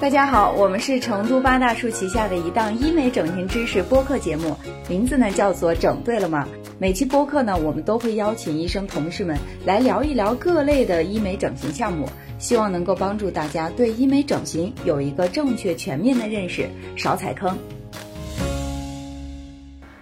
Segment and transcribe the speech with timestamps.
[0.00, 4.56] 大家好，我们是成都八大处旗下的一档医美整形知识播客节目，
[4.88, 6.46] 名字呢叫做“整对了吗”。
[6.78, 9.36] 每期播客呢，我们都会邀请医生同事们
[9.66, 12.08] 来聊一聊各类的医美整形项目，
[12.38, 17.58] 希望能够帮助大家对医美整形有一个正确全面的认识，少踩坑。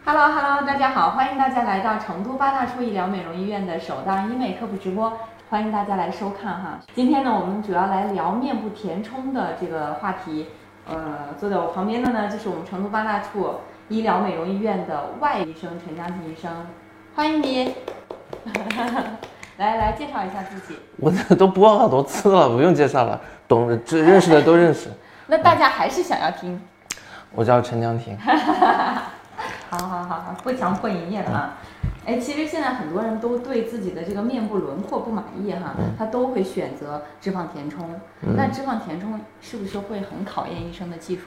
[0.05, 5.11] Hello Hello，大家好，欢迎大家来到成都八大处医疗美容医院的首档医美科普直播。
[5.49, 10.49] 欢迎大家来收看哈，今天呢，我们主要来聊面部填充的这个话题。
[10.89, 13.55] 呃，坐在我旁边的呢，就是我们成都八大处
[13.89, 16.51] 医疗美容医院的外医生陈江婷医生，
[17.15, 17.77] 欢迎你。
[19.57, 20.81] 来 来，介绍一下自己。
[20.97, 24.91] 我都播好多次了，不用介绍了，懂这认识的都认识。
[25.29, 26.61] 那大家还是想要听？
[27.33, 28.19] 我叫陈江婷。
[29.69, 31.59] 好好好好，不强迫营业的啊。
[32.05, 37.89] 哎，其实现在很多人都对自己的这个面部轮廓不满意哈，他都会选择脂肪填充。
[38.21, 41.23] 那脂肪填充是不是会很考验医生的技术？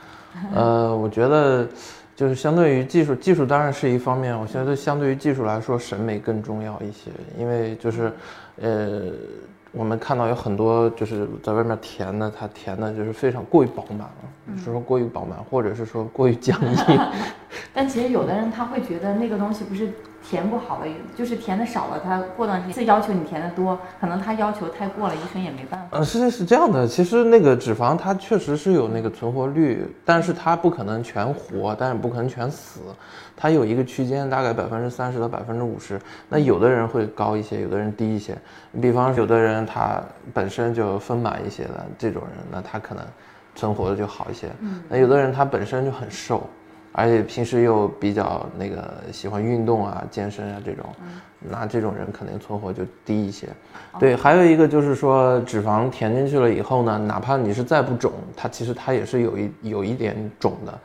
[0.54, 1.66] 呃，我觉得
[2.14, 4.38] 就是相对于技术，技术当然是一方面。
[4.38, 8.12] 我觉得相对于技术来说，审美更重要一些，因为就是
[8.60, 9.12] 呃。
[9.72, 17.00] 我们看到有很多就是在外面填的，它填的就是非常过于饱满了，是说过于饱满，或者是说过于僵硬。
[17.74, 19.92] 但其实有的人他会觉得那个东西不是
[20.28, 25.98] 填不好了，就是填的少了，他过段时间要求你填的多，可能他要求太过了，医生也没办法。
[25.98, 32.80] 呃，是是这样的，其实那个脂肪它确实是有那个存活率，但是它不可能全活，但是不可能全死。
[33.34, 35.98] 它有一个区间，大概百分之三十到百分之五十。
[36.28, 38.36] 那有的人会高一些，有的人低一些。
[38.82, 39.98] 比方有的人他
[40.34, 43.02] 本身就丰满一些的这种人，那他可能
[43.54, 44.48] 存活的就好一些。
[44.90, 46.46] 那有的人他本身就很瘦。
[46.92, 50.84] 而且平时又比较那个喜欢运动啊、健身啊这种，
[51.38, 53.46] 那这种人可能存活就低一些。
[53.98, 60.78] 对，还有一个就是说，脂肪填进去了以后呢，哪怕你是再不肿，它其实它也是有一有一点肿的。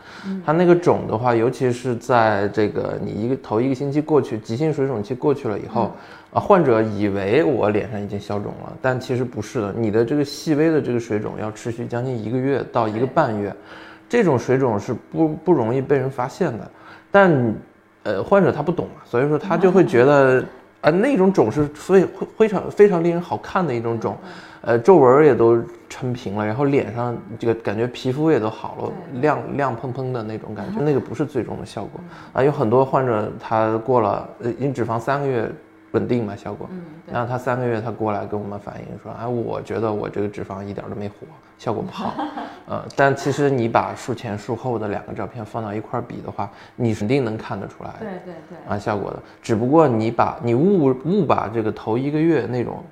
[0.46, 5.92] 它那个肿的话，尤其是在这个你一个头一个星期过去，急性水肿期过去了以后，
[6.32, 13.54] 啊，患者以为我脸上已经消肿了，但其实不是的，你的这个细微的这个水肿要持续将近一个月到一个半月。
[14.10, 16.72] 这种水肿是不不容易被人发现的，
[17.12, 17.56] 但，
[18.04, 20.46] 呃，患者他不懂嘛，所以说他就会觉得，
[20.82, 24.18] 呃，那种肿是非非常非常令人好看的一种肿，
[24.62, 28.92] 呃，皱纹也都撑平了，然后脸上这个感觉皮肤也都好了，
[29.22, 32.00] 亮亮蓬蓬的那种感觉，那个不是最终的效果
[32.34, 32.44] 啊。
[32.44, 35.52] 有很多患者他过了，呃，因脂肪三个月。
[35.94, 41.16] 稳定嘛效果，嗯，然后他三个月他过来跟我们反映说，哎，我觉得我这个脂肪一点都没活，
[41.58, 42.14] 效果不好，
[42.68, 52.84] 呃，但其实你把术前术后的两个照片放到一块比的话，你肯定能看得出来，对对对，啊效果的，只不过你把你误误把这个头一个月那种。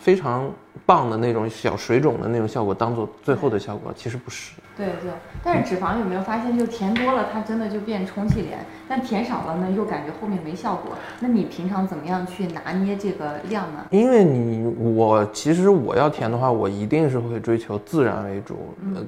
[0.00, 0.48] 非常
[0.86, 4.54] 棒的那种小水肿的那种效果，当做最后的效果，其实不是。
[4.78, 5.10] 对对，
[5.42, 10.92] 但是脂肪有没有发现，就填多了，它真的就变充气脸；但填少了呢，又感觉后面没效果。
[11.18, 13.84] 那你平常怎么样去拿捏这个量呢？
[13.90, 18.56] 因为你我其实我要填的话，我一定是会追求自然为主，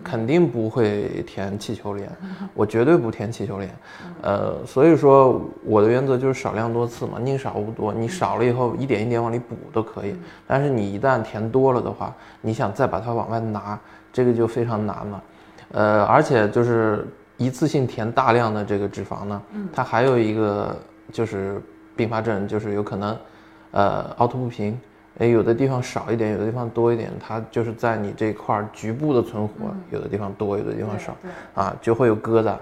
[0.03, 2.10] 肯定不会填气球脸，
[2.52, 3.70] 我绝对不填气球脸。
[4.22, 7.94] 呃，所以说我的原则就是少量多次嘛，宁少勿多。
[7.94, 10.16] 你少了以后，一点一点往里补都可以，
[10.48, 10.81] 但是你。
[10.81, 12.10] 你一旦填多了的话，
[12.41, 13.78] 你想再把它往外拿，
[14.10, 15.22] 这个就非常难了。
[15.72, 19.42] 呃，而且就是一次性填大量的这个脂肪呢，
[19.72, 20.76] 它还有一个
[21.12, 21.60] 就是
[21.97, 23.16] 并发症，就是有可能，
[23.72, 24.78] 呃，凹凸不平。
[25.19, 29.54] 哎，有的地方少一点，有的地方多一点，它就是在你这块局部的存活，
[29.91, 31.14] 有的地方多，有的地方少，
[31.54, 32.54] 啊，就会有疙瘩，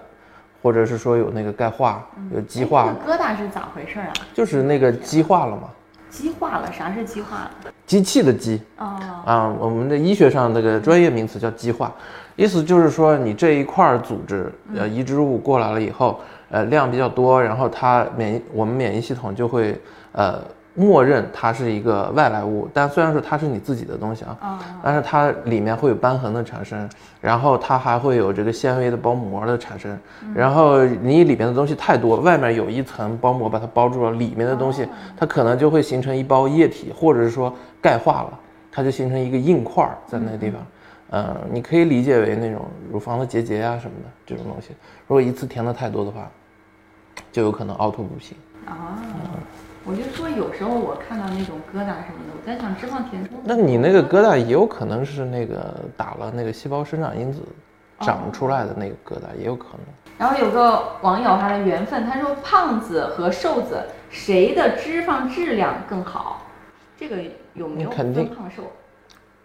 [0.61, 2.05] 或者是说有那个钙化，
[2.35, 2.93] 有激化。
[3.07, 4.13] 疙瘩是咋回事啊？
[4.35, 5.69] 就是那个激化了嘛。
[6.11, 6.73] 激化了？
[6.73, 7.51] 啥是激化了？
[7.87, 9.57] 机器的机啊啊！
[9.61, 11.95] 我们的医学上那个专业名词叫激化，
[12.39, 19.77] 意思就是说你这一块组织呃移植物过来了以后，呃量比较多，然后它免疫我们免疫系统就会
[20.13, 20.41] 呃。
[20.75, 26.89] 默认它是一个外来物，但虽然说它是你自己的东西啊，但是它里面会有瘢痕的产生，
[27.21, 29.99] 然后它还会有这个纤维的包膜的产生，
[30.33, 34.87] 然后你里面的东西太多，外面有一层包膜把它包住了，里面的东西
[35.17, 37.53] 它可能就会形成一包液体，或者是说
[37.83, 38.39] 钙化了，
[38.71, 40.65] 它就形成一个硬块在那个地方，
[41.11, 44.69] 呃，你可以理解为那种乳房的结节啊什么的这种东西，
[45.07, 46.31] 如果一次填的太多的话，
[47.33, 49.01] 就有可能凹凸不平啊。
[49.85, 53.39] 我就说，有时候我看到那种疙瘩什么的，我在想脂肪填充。
[53.43, 57.41] 那你那个疙瘩也有可能是那个打了那个细胞生长因子
[58.01, 59.81] 长出来的那个疙瘩，也有可能。
[60.19, 66.43] 然后有个网友他的缘分，他说胖子和瘦子谁的脂肪质量更好？
[66.99, 67.17] 这个
[67.55, 68.65] 有没有分胖瘦？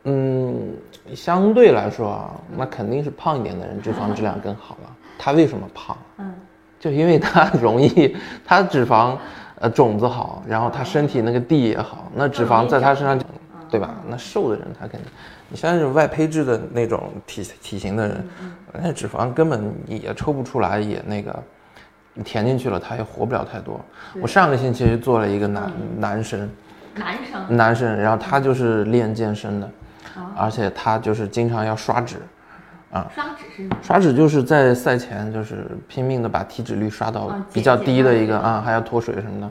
[0.06, 0.74] 嗯，
[1.16, 4.90] 相对来说啊，那肯定是胖一点的人脂肪质量更好了。
[5.18, 5.98] 他为什么胖？
[6.18, 6.34] 嗯，
[6.80, 8.16] 就因为他 容易，
[8.46, 9.18] 他脂肪
[9.60, 13.20] 呃种子好，然后他身体那个地也好，那脂肪在他身上，
[13.70, 13.96] 对吧？
[14.08, 15.10] 那瘦的人他肯定，
[15.48, 18.28] 你像那种外胚质的那种体体型的人，
[18.82, 21.38] 那脂肪根本也抽不出来，也那个。
[22.16, 23.82] 你填进去了，他也活不了太多。
[24.22, 26.48] 我上个星期做了一个男男生，
[26.94, 29.68] 男生，男生，然后他就是练健身的，
[30.36, 32.18] 而且他就是经常要刷脂，
[32.92, 33.78] 啊，刷脂是什么？
[33.82, 39.50] 刷脂就是在赛前就是拼命的把体脂率刷到比较低的一个啊，还要脱水什么的，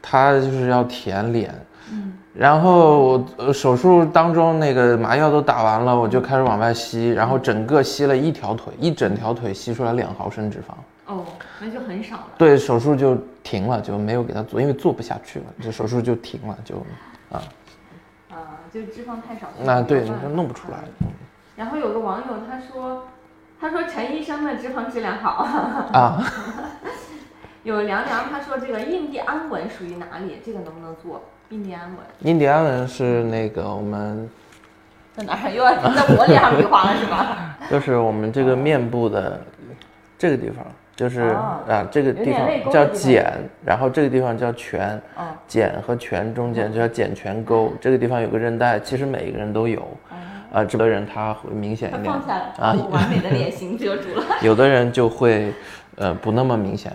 [0.00, 1.54] 他就是要填脸，
[1.92, 10.72] 嗯，然后手术当中那个麻药都打完了，我就开始往外吸，然后整个吸了一条腿，一整条腿吸出来两毫升脂肪。
[11.12, 11.24] 哦，
[11.58, 12.26] 那就很少了。
[12.36, 16.76] 对，手术就停了，就没有给他做，因为做不下去了，这手术就停了，就，
[17.30, 17.40] 啊，
[18.38, 19.48] 啊，就脂肪太少。
[19.62, 20.78] 那对，你就弄不出来。
[21.56, 23.08] 然后有个网友他说，
[23.60, 25.30] 他说陈医生的脂肪质量好。
[25.92, 26.22] 啊。
[27.64, 30.40] 有凉凉他说这个印第安纹属于哪里？
[30.44, 31.96] 这个能不能做印第安纹？
[32.20, 34.30] 印第安纹是那个我们
[35.14, 35.50] 在哪儿？
[35.50, 37.58] 又要在我脸上比划了是吧？
[37.68, 39.40] 就是我们这个面部的
[40.16, 40.64] 这个地方。
[40.98, 41.20] 就是
[41.68, 43.22] 啊，这个地方叫睑，
[43.64, 44.98] 然后这个地方叫颧，
[45.48, 49.80] 睑和颧中间就叫睑颧沟，这个地方有个韧带，其实每一个人都有，
[50.52, 54.24] 啊，这个人他会明显一点，放下来啊，完美的脸型遮住了。
[54.42, 55.54] 有的人就会，
[55.94, 56.92] 呃，不那么明显，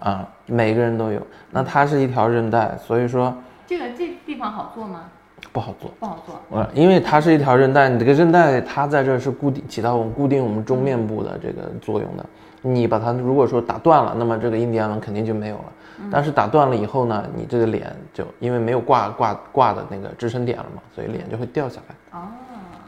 [0.00, 1.24] 啊，每个人都有。
[1.52, 3.32] 那它是一条韧带，所以说
[3.64, 5.04] 这个这地方好做吗？
[5.52, 6.40] 不好做，不好做。
[6.50, 12.26] 呃，因为它是一条韧带，你这个韧带它在这是固定起到我们固定我们中面部的这个作用的。
[12.66, 15.64] 你把它如果说打断了，那么这个印第安纹肯定就没有了。
[16.10, 22.18] 但是打断了以后呢，你这个脸就因为没有挂挂挂的那个支撑点了嘛，所以脸就会掉下来。
[22.18, 22.22] 哦，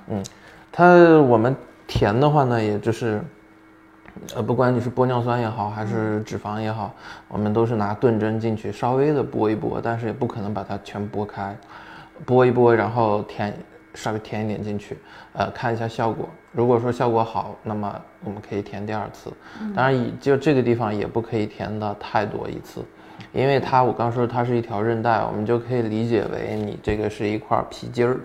[0.09, 0.25] 嗯，
[0.73, 0.85] 它
[1.23, 1.55] 我们
[1.87, 3.23] 填的话呢，也就是，
[4.35, 6.93] 呃，不管你是玻尿酸也好，还是脂肪也好，
[7.29, 11.57] 我们都是拿钝针进去稍微的拨一拨，但是也不可能把它全拨开，
[12.27, 13.55] 拨一拨，然后填。
[13.95, 14.97] 稍微填一点进去，
[15.33, 16.29] 呃，看一下效果。
[16.59, 17.95] 如果说效果好，那么
[18.25, 19.33] 我们可以填第二次。
[19.77, 22.85] 当然，以就这个地方也不可以填的太多一次，
[23.33, 28.17] 因为它我刚说它是一条韧带，我们就可以理解为你这个是一块皮筋儿，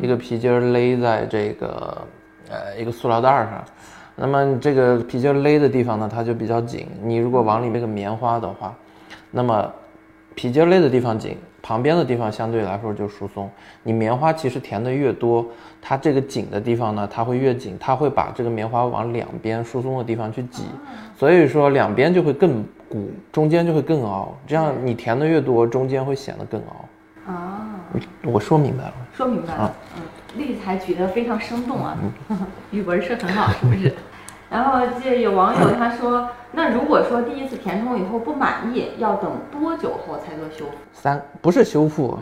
[0.00, 2.02] 一个皮筋儿勒在这个
[2.50, 3.64] 呃一个塑料袋上。
[4.16, 6.88] 那么这个皮筋勒的地方呢，它就比较紧。
[7.00, 8.74] 你如果往里面个棉花的话，
[9.30, 9.72] 那么
[10.34, 11.38] 皮筋勒的地方紧。
[11.66, 13.50] 旁边的地方相对来说就疏松，
[13.82, 15.44] 你棉花其实填的越多，
[15.82, 20.62] 它这个紧的地方呢，它会越紧，它会把这个棉花往两边疏松的地方去挤，
[21.18, 27.32] 所以说两边就会更鼓，中间就会更凹，这样你填的越多，中间会显得更凹。
[27.32, 27.66] 啊，
[28.22, 30.02] 我说明白了，说明白了，嗯，
[30.40, 31.98] 例子还举得非常生动啊，
[32.70, 33.92] 语文是很好，是不是？
[34.48, 40.72] 然后这有网友他说，那如果说第一次填充以后不满意，要等多久后才做修复？
[40.92, 42.16] 三不是修复，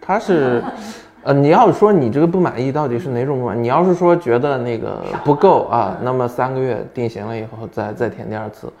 [0.00, 0.62] 它是，
[1.22, 3.62] 呃，你要说你这个不满意到底是哪种不满？
[3.62, 8.72] 你要是说觉得那个不够啊，那么三个月定型了以后再再填第二次。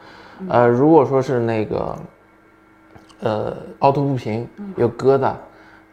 [0.48, 1.96] 呃，如果说是那个，
[3.20, 5.32] 呃，凹凸不平有疙瘩，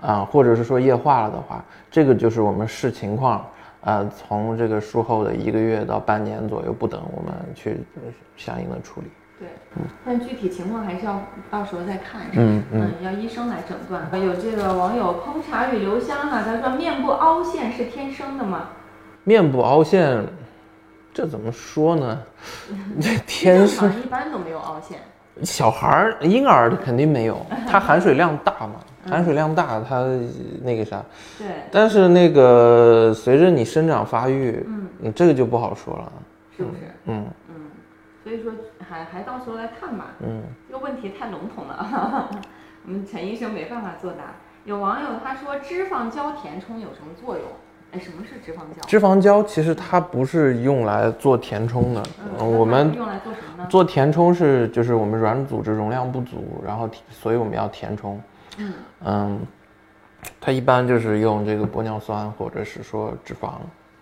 [0.01, 3.45] 啊，或者是说液化了的话，这个就是我们视情况。
[3.81, 7.81] 呃，从这个术后的一个月到半年左右不等，我们去
[8.35, 9.07] 相应的处理。
[9.39, 9.47] 对，
[10.05, 12.23] 但具体情况还是要到时候再看。
[12.33, 14.09] 嗯嗯，要医生来诊断。
[14.21, 18.67] 有这个网友烹茶与留香呢，他说面部凹陷是天生的吗？
[19.23, 20.25] 面部凹陷，
[21.13, 22.21] 这怎么说呢？
[22.99, 24.99] 这 天生一般都没有凹陷。
[25.43, 28.75] 小孩儿、婴儿他肯定没有，他含水量大嘛。
[29.07, 30.05] 含水量大，它
[30.63, 31.03] 那个啥，
[31.37, 34.63] 对，但是那个随着你生长发育，
[35.01, 36.11] 嗯，这个就不好说了，
[36.57, 36.79] 是不是？
[37.05, 37.55] 嗯嗯，
[38.23, 40.07] 所以说还还到时候来看吧。
[40.19, 42.29] 嗯，这个问题太笼统了，
[42.85, 44.35] 我们陈医生没办法作答。
[44.65, 47.45] 有网友他说脂肪胶填充有什么作用？
[47.91, 48.87] 哎，什么是脂肪胶？
[48.87, 52.03] 脂肪胶其实它不是用来做填充的，
[52.37, 53.67] 我们用来做什么呢？
[53.67, 58.21] 做填充是就是我们软组织容量不足，然后所以我们要填充。
[59.05, 59.39] 嗯，
[60.41, 63.51] 它一般就是用这个玻尿酸或者是说脂肪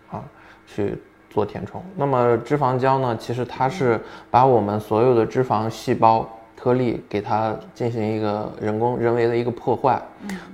[0.10, 0.24] 啊
[0.66, 0.98] 去
[1.30, 1.84] 做填充。
[1.96, 4.00] 那么脂肪胶呢，其实它是
[4.32, 10.02] 把我们所有的脂肪细胞颗粒给它进行一个人工人为的一个破坏，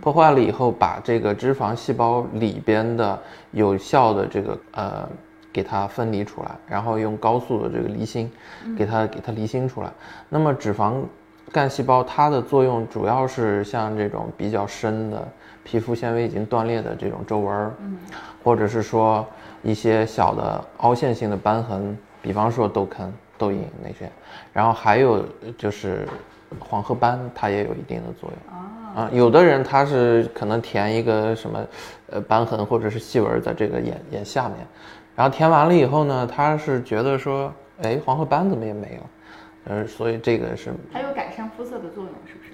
[0.02, 3.18] 破坏了以后，把这个脂肪细胞里边的
[3.52, 5.10] 有效的这个呃
[5.52, 8.30] 给它分离出来，然后用高速的这个离心
[8.78, 9.90] 给它给它离心出来。
[10.28, 11.02] 那么脂肪。
[11.54, 15.26] 干细胞它的作用主要是像这种比较深的
[15.64, 17.72] 皮肤纤维已经断裂的这种皱纹，
[18.44, 19.24] 或者是说，
[19.62, 24.12] 一些小的凹陷性的斑痕，比方说痘坑、痘印那些，
[24.52, 25.24] 然后还有
[25.56, 26.08] 就是
[26.60, 29.04] 黄褐斑，它也有一定的作用。
[29.04, 31.66] 啊，有的人他是可能填一个什么，
[32.10, 34.58] 呃，斑痕或者是细纹在这个眼眼下面，
[35.16, 39.02] 然后填完了以后呢，他是觉得说，哎，黄褐斑怎么也没有，
[39.66, 42.50] 呃，所以这个是还有改善肤色的作用，是不是？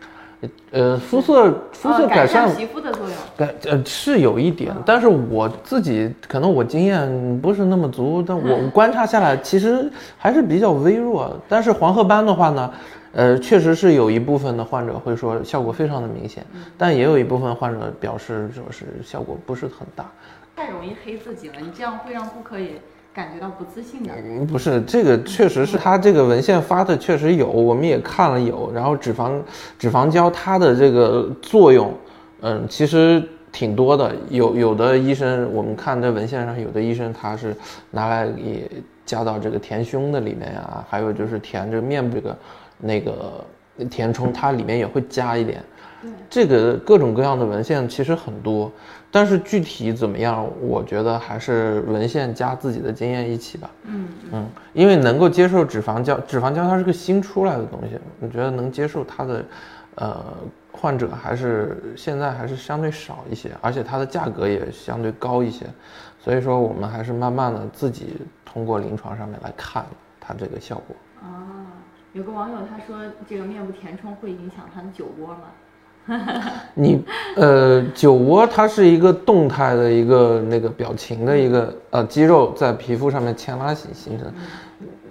[0.71, 11.35] 呃，肤色肤色改善皮肤的作用，改呃是有一点，但是我自己可能我经验不是那么足，但我观察下来其实还是比较微弱。
[11.49, 12.71] 但是黄褐斑的话呢，
[13.11, 16.45] 呃，确实是有一部分的患者会说效果非常的明显，
[16.77, 20.09] 但也有一部分患者表示说是效果不是很大。
[20.55, 22.79] 太容易黑自己了，你这样会让顾客也。
[23.11, 24.13] 感觉到不自信的，
[24.45, 29.41] 不是这个，确实是他这个文献发的确实有，我们也看了有，然后脂肪
[29.77, 31.91] 脂肪胶它的这个作用，
[32.41, 37.53] 嗯，其实挺多的，有有的医生我们看这文献上，有的医生他是
[37.91, 38.69] 拿来也
[39.05, 42.37] 加到这个填胸的里面呀，还有就是填这个面部这个
[42.77, 43.43] 那个
[43.89, 45.61] 填充，它里面也会加一点，
[46.29, 48.71] 这个各种各样的文献其实很多。
[49.11, 53.69] 但是具体怎么样，我觉得还是文献加自己的经验一起吧。
[53.83, 59.45] 嗯嗯，因为能够接受脂肪胶，脂肪胶它是个新出来的东西，我觉得能接受它的，
[59.95, 60.23] 呃，
[60.71, 65.65] 患者还是现在还是相对少一些，而且它的价格也相对高一些，
[66.19, 69.83] 所以说我们还是慢慢的自己通过临床上面来看
[70.19, 70.95] 它这个效果。
[71.21, 71.65] 啊，
[72.13, 75.51] 有个网友他说这个面部填充会影响他的酒窝吗？
[76.73, 77.03] 你
[77.35, 84.31] 呃，酒窝它是一个动态的一个那个表情的一个呃肌肉在皮肤上面牵拉形形成，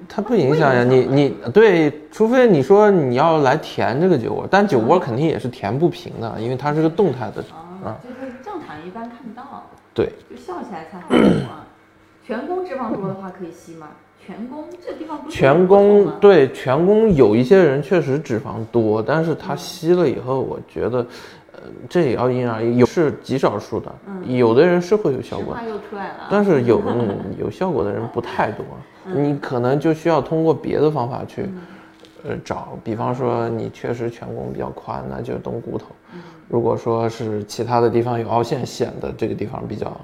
[0.09, 0.83] 它不影响呀。
[0.83, 7.43] 你你对，除非你说你要来填这个酒窝，但酒窝肯定也是填不平的，因为它是个动态的
[7.85, 7.97] 啊。
[8.03, 9.65] 就是正常一般看不到。
[9.95, 10.13] 对。
[10.29, 11.15] 就笑起来才好
[11.53, 11.67] 啊。
[12.27, 13.89] 颧弓脂肪多的话可以吸吗？
[14.27, 20.99] 颧弓这地方不是颧弓对颧弓有一些人确实脂肪多，但是他吸了以后，我觉得，
[21.53, 23.91] 呃，这也要因人而异，有是极少数的，
[24.27, 28.65] 有的人是会有效果，又出来了，但是有 嗯有效果的人不太多，
[29.07, 31.49] 你可能就需要通过别的方法去，
[32.23, 35.87] 呃找，比方说你确实颧弓比较宽，那就动骨头，
[36.49, 39.99] 如果说是其他的地方有凹陷，显得这个地方比较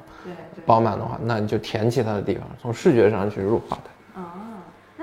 [0.64, 3.90] 饱满的话，那你就填其他的地方，从视觉上去弱化它。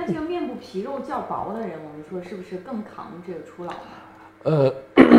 [0.01, 3.77] 那这个面部皮肉较薄的人，我们说是不是更扛这个初老呢？
[4.43, 4.73] 呃，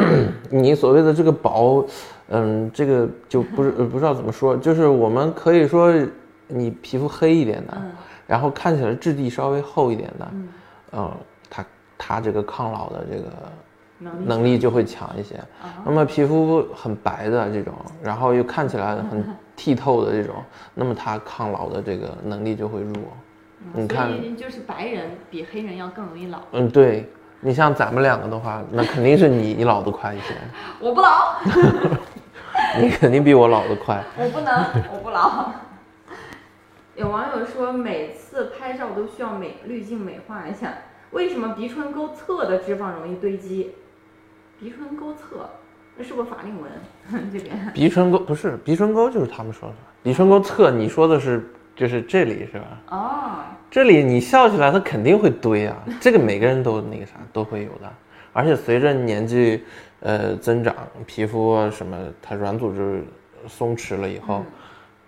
[0.50, 1.86] 你所谓的这个薄，
[2.30, 5.94] 嗯，这个就不是不知道怎么说，就是我们可以说
[6.48, 7.80] 你皮肤黑一点的，
[8.26, 10.28] 然后看起来质地稍微厚一点的，
[10.94, 11.12] 嗯，
[11.48, 11.64] 它
[11.96, 13.30] 它这个抗老的这个
[14.24, 15.36] 能力就会强一些。
[15.84, 17.72] 那么皮肤很白的这种，
[18.02, 19.24] 然后又看起来很
[19.56, 20.34] 剔透的这种，
[20.74, 22.96] 那么它抗老的这个能力就会弱。
[23.74, 26.40] 你看，就是白人比黑人要更容易老。
[26.52, 27.08] 嗯，对，
[27.40, 30.34] 你像咱们两个的话，那肯定是你老得快一些。
[30.78, 31.36] 我不老，
[32.80, 34.04] 你肯定比我老得快。
[34.18, 35.52] 我不能，我不老。
[36.96, 40.74] 有网友说，每次拍照都需要美滤镜美化一下，
[41.12, 43.72] 为什么鼻唇沟侧的脂肪容易堆积？
[44.60, 45.48] 鼻唇沟侧，
[45.96, 46.70] 那是不是法令纹？
[47.32, 50.70] 这边鼻唇沟不是鼻唇沟，就是他们说的鼻唇沟侧。
[50.70, 51.50] 你说的是？
[51.74, 52.80] 就是这里是吧？
[52.88, 55.76] 哦，这里你笑起来，它肯定会堆啊。
[56.00, 57.92] 这个每个人都那个啥都会有的，
[58.32, 59.64] 而且随着年纪
[60.00, 60.74] 呃增长，
[61.06, 63.04] 皮肤啊什么，它软组织
[63.48, 64.44] 松弛了以后，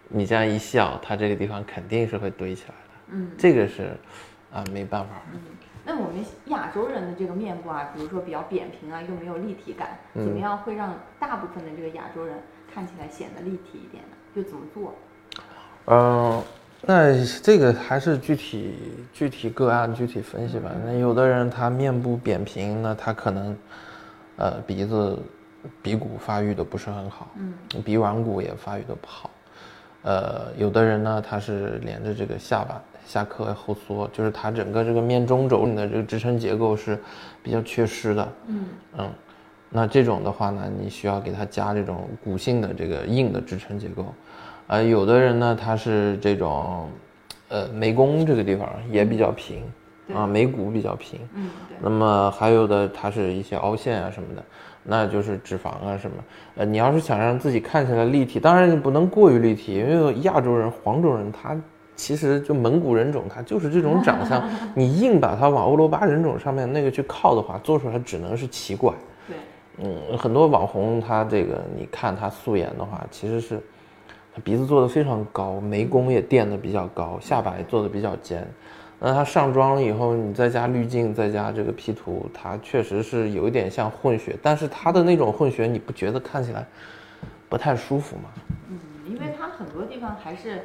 [0.09, 2.91] 你这样一笑，它这个地方肯定是会堆起来的。
[3.09, 3.97] 嗯，这个是
[4.53, 5.11] 啊没办法。
[5.33, 5.41] 嗯，
[5.85, 12.35] 那我们亚洲人的这个面部啊，比如说比较扁平啊，又没有立体感，怎么样会让大部分的这个亚洲人
[12.73, 14.17] 看起来显得立体一点呢？
[14.35, 14.95] 就怎么做？
[15.87, 16.43] 嗯，
[16.81, 18.75] 那这个还是具体
[19.13, 20.71] 具体个案具体分析吧。
[20.85, 23.57] 那有的人他面部扁平，那他可能，
[24.37, 25.19] 呃，鼻子
[25.83, 29.31] 鼻骨发育的不是很好，嗯，鼻软骨也发育的不好。
[30.03, 36.99] 呃，有的人呢，他是连着这个下巴下颌后缩，就是他整个这个面中轴你的这个支撑结构是
[37.43, 38.67] 比较缺失的，嗯
[38.99, 39.11] 嗯，
[39.71, 44.15] 那这种的话呢，你需要给他加这种骨性的这个硬的支撑结构。
[44.67, 46.89] 呃，有的人呢，他是这种，
[47.49, 49.63] 呃，眉弓这个地方也比较平，
[50.15, 51.51] 啊，眉骨比较平，嗯，
[51.83, 54.43] 那么还有的，它是一些凹陷啊什么的，
[54.83, 56.17] 那就是脂肪啊什么。
[56.57, 61.55] 呃，你要是想让自己看起来立体，当然你不能过于立体，因为亚洲人、黄种人他
[61.95, 64.43] 其实就蒙古人种，他就是这种长相，
[64.75, 68.95] 你硬把它往欧罗巴人种上面那个去靠的话，做出来只能是奇怪。
[69.29, 69.37] 对，
[69.85, 73.61] 嗯，很多网红他这个，你看他素颜的话，其实是。
[74.43, 78.47] 鼻子做的非常高，眉弓也垫的比较高，下巴也做的比较尖。
[78.99, 86.67] 那他上妆了以后，你再加滤镜，再加这个 P 图，他确实是有一点像混血，但是他的那种混血，你不觉得看起来
[87.49, 88.31] 不太舒服吗？
[88.71, 90.63] 嗯，因为他很多地方还是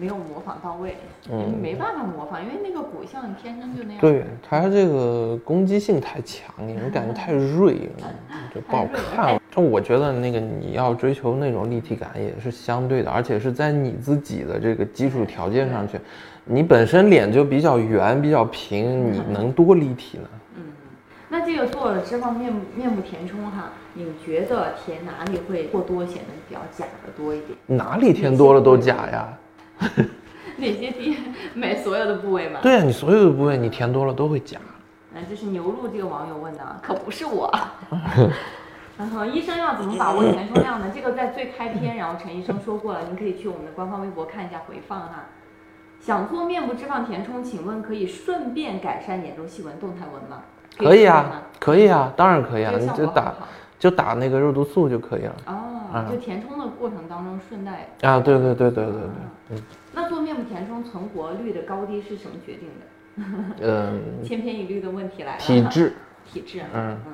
[0.00, 0.94] 没有模仿到位，
[1.28, 4.00] 嗯，没办法模仿，因为那个骨相天生就那样。
[4.00, 8.08] 对，它这个攻击性太强，给人感觉太锐了，
[8.54, 9.40] 就不好看。
[9.50, 15.98] 就我觉得那个你要追求那种立体感也是相对的，而且是在你自己的这个基础条件上去。
[16.44, 20.28] 你本身脸就比较圆、比较平，你能多立体呢？
[20.54, 20.62] 嗯，
[21.28, 27.58] 那这个做了脂肪面面部填充哈，你觉得填哪里会过多，显得比较假的多一点？
[27.66, 29.36] 哪里填多了都假呀？
[30.56, 31.16] 哪些地？
[31.54, 32.60] 每所有的部位吗？
[32.62, 34.58] 对呀，你所有的部位你填多了都会假。
[35.14, 37.52] 嗯，这是牛路这个网友问的，可不是我。
[38.98, 40.90] 然 后医生要怎么把握填充量呢？
[40.94, 45.26] 这个在最开篇，然后陈医生说过了，您可以去我们的官方微博看一下回放哈。
[46.00, 50.42] 想做面部脂肪填充，请问可以顺便改善眼周细纹、动态纹吗？
[50.76, 53.34] 可以啊，可以啊，当然可以啊，你就打
[53.78, 55.34] 就打那个肉毒素就可以了。
[55.46, 55.77] 哦，
[56.10, 59.02] 就填充的过程当中顺带啊，对对对对对对，
[59.50, 59.62] 嗯。
[59.94, 62.86] 那做面部填充存活率的高低是什么决定的？
[63.60, 65.38] 嗯， 千篇一律的问题来了。
[65.38, 67.12] 体质， 体质，嗯嗯。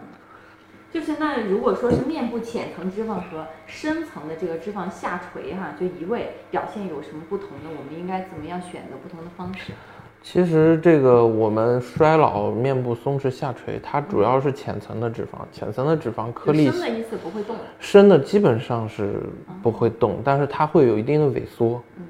[0.92, 7.70] 就是那如果说是面部浅层脂肪和深层的这个脂肪下垂哈，就移位表现有什么不同的？
[7.76, 9.72] 我们应该怎么样选择不同的方式？
[10.24, 19.20] 其实这个我们衰老面部松弛下垂，它主要是浅层的脂肪，浅层的脂肪颗粒深的意思不会动，深的基本上是
[19.62, 21.80] 不会动，但是它会有一定的萎缩。
[21.98, 22.04] 嗯，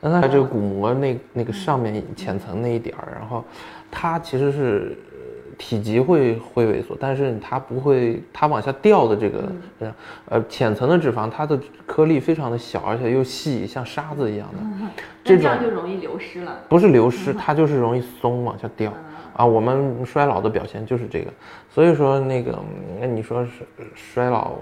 [0.00, 3.44] 那它这个骨膜那那个上面浅层那一点儿，然后
[3.90, 4.98] 它其实是。
[5.62, 9.52] 体积会会萎缩，但是它不会，它往下掉的这个，
[10.30, 14.58] 呃，浅层的脂肪，它的颗粒非常的小，而且又细，像沙子一样的，
[15.22, 16.60] 这样就容易流失了。
[16.66, 18.90] 不是流失，它就是容易松，往下掉。
[19.36, 21.30] 啊，我们衰老的表现就是这个，
[21.68, 22.58] 所以说那个，
[22.98, 23.50] 那你说是
[23.94, 24.52] 衰老，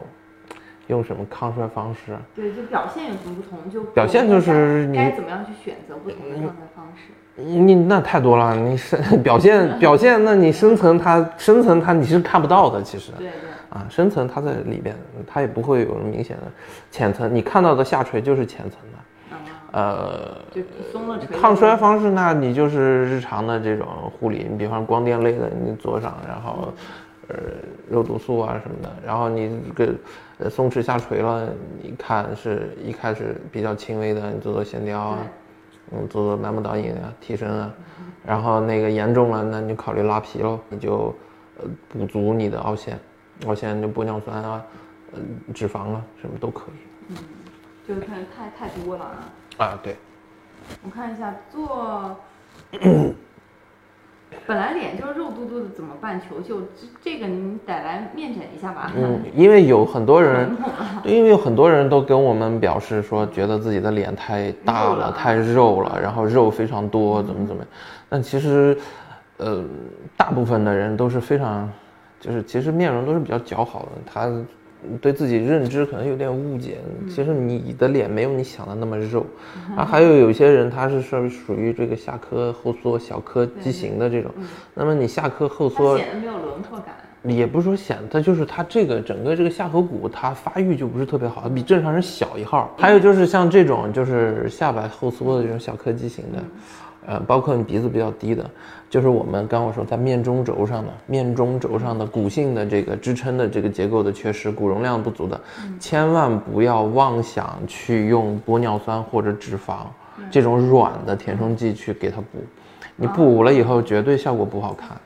[0.88, 2.16] 用什么抗衰方式？
[2.34, 3.70] 对，就表现有什么不同？
[3.70, 7.12] 就表现就是你该怎么样去选择不同的抗衰方式？
[7.38, 13.12] 你那太多了，你深 表现表现，那你深层它深层它你是看不到的，其实。
[13.18, 13.32] 对对。
[13.70, 14.96] 啊，深层它在里边，
[15.26, 16.44] 它也不会有明显的。
[16.90, 19.36] 浅层你看到的下垂就是浅层的。
[19.72, 20.36] 呃。
[20.50, 21.36] 就松了垂。
[21.38, 23.86] 抗衰方式，那你就是日常的这种
[24.18, 26.72] 护理，你比方光电类的你做上，然后，
[27.28, 27.36] 呃，
[27.90, 29.92] 肉毒素啊什么的，然后你这个
[30.38, 31.46] 呃松弛下垂了，
[31.82, 35.18] 你看是一开始比较轻微的，你做做线雕啊。
[35.20, 35.26] 嗯，
[36.08, 37.72] 做做脉搏导引啊，提升啊，
[38.24, 41.14] 然后那个严重了，那你就考虑拉皮喽，你就
[41.58, 42.98] 呃补足你的凹陷，
[43.46, 44.62] 凹陷就玻尿酸啊，
[45.12, 45.18] 呃
[45.54, 47.08] 脂肪啊，什么都可以。
[47.08, 47.16] 嗯，
[47.86, 49.64] 就是太太太多了啊。
[49.64, 49.96] 啊，对。
[50.82, 52.16] 我看一下做。
[54.46, 56.20] 本来脸就是肉嘟嘟的，怎么办？
[56.20, 58.92] 求求，这这个您得来面诊一下吧。
[58.96, 60.56] 嗯， 因为有很多人，
[61.04, 67.68] 因为有很多人都跟我们表示说，觉得自己的脸太大了，太肉了，然后肉非常多，怎么怎么样。
[68.08, 68.76] 但其实，
[69.36, 69.62] 呃，
[70.16, 71.70] 大部分的人都是非常，
[72.20, 74.30] 就是其实面容都是比较姣好的，他。
[75.00, 79.26] 对自己认知可能有点误解，其实你的脸没有你想的那么肉，
[79.76, 84.30] 啊，还有有些人他是属属于这个下颌后缩、小颌畸形的这种，
[84.74, 86.94] 那么你下颌后缩显得没有轮廓感，
[87.36, 92.72] 也不是说显，它就是它这个整个这个下颌骨它发育就不是特别好，比正常人小一号。
[92.78, 96.38] 还有就是像这种就是下巴后缩的这种小颌畸形的。
[97.06, 98.44] 呃，包括你鼻子比较低的，
[98.90, 105.38] 就是我们刚我说在面中轴上的面中轴上的骨性的这个支撑的这个结构的缺失，骨容量不足的，
[105.78, 109.86] 千万不要妄想去用玻尿酸或者脂肪
[110.30, 112.38] 这种软的填充剂去给它补，
[112.96, 114.96] 你补了以后绝对效果不好看，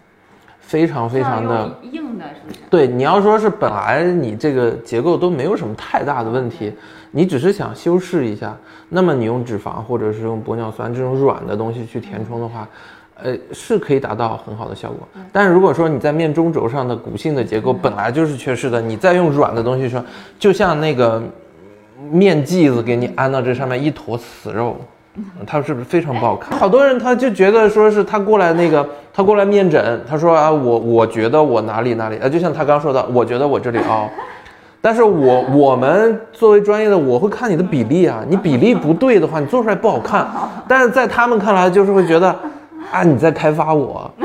[0.61, 2.61] 非常非常的硬的，是不是？
[2.71, 6.73] 对，你要说是本来你这个结构都没有什么太大的问题。
[7.15, 8.57] 你只是想修饰一下，
[8.89, 12.67] 那么你用脂肪或者是用玻尿酸这种软的东西去填充的话，
[13.23, 15.07] 呃，是可以达到很好的效果。
[15.33, 20.03] 但是如果说你在面中轴上的骨性的结构本来就是缺失的，你再用软的东西说，
[20.39, 21.23] 就像那个
[22.11, 24.77] 面剂子给你安到这上面一坨死肉，
[25.47, 26.59] 它是不是非常不好看？
[26.59, 34.09] 好多人他就觉得说是他过来那个他过来面诊，他说啊我我觉得我哪里哪里，呃就像他刚说的，我觉得我这里凹。
[34.85, 40.27] 但是我我们作为专业的，我会看你的比例啊，你比例不对的话，你做出来不好看。
[40.67, 42.37] 但是在他们看来，就是会觉得，
[42.91, 44.11] 啊，你在开发我，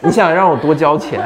[0.00, 1.20] 你想让我多交钱，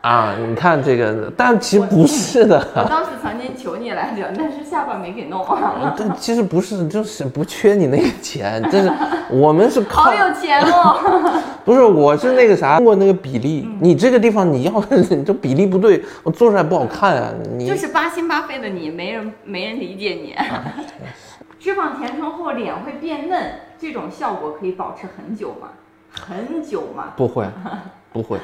[0.00, 2.56] 啊，你看这个，但其实不是的。
[2.76, 5.44] 我当时曾经求你来着，但是下巴没给弄。
[5.96, 8.92] 这其实不是，就是不缺你那个钱，就是
[9.30, 10.02] 我们是靠。
[10.02, 11.32] 好有钱哦！
[11.64, 17.30] 不是，我是那个啥，通过那个比例，你这个地方你要 你这比例不对，我做出来不好看啊。
[17.56, 20.34] 你就是八心八肺的你，没人没人理解你。
[21.64, 25.68] 脂肪填充后脸会变嫩，这种效果可以保持很久吗？
[26.10, 27.14] 很久吗？
[27.16, 27.48] 不会，
[28.12, 28.38] 不会。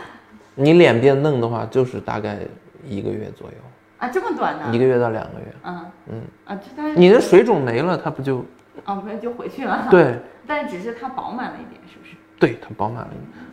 [0.55, 2.39] 你脸变嫩的话，就是大概
[2.83, 3.57] 一个月左右
[3.99, 4.71] 啊，这么短呢？
[4.73, 5.55] 一个月到两个月。
[5.65, 8.43] 嗯嗯啊，这它你的水肿没了，它不就？
[8.87, 9.87] 啊，不就回去了。
[9.91, 10.19] 对。
[10.47, 12.17] 但只是它饱满了一点，是不是？
[12.39, 13.45] 对，它饱满了一点。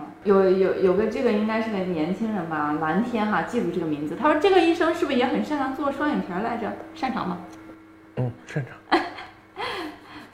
[0.00, 4.14] 嗯，有有有个这个应该是个年轻人吧，蓝天哈，记住这个名字。
[4.20, 6.70] 他说这个医生是不是也很擅长做双眼皮来着？
[6.94, 7.38] 擅长吗？
[8.16, 9.00] 嗯，擅长。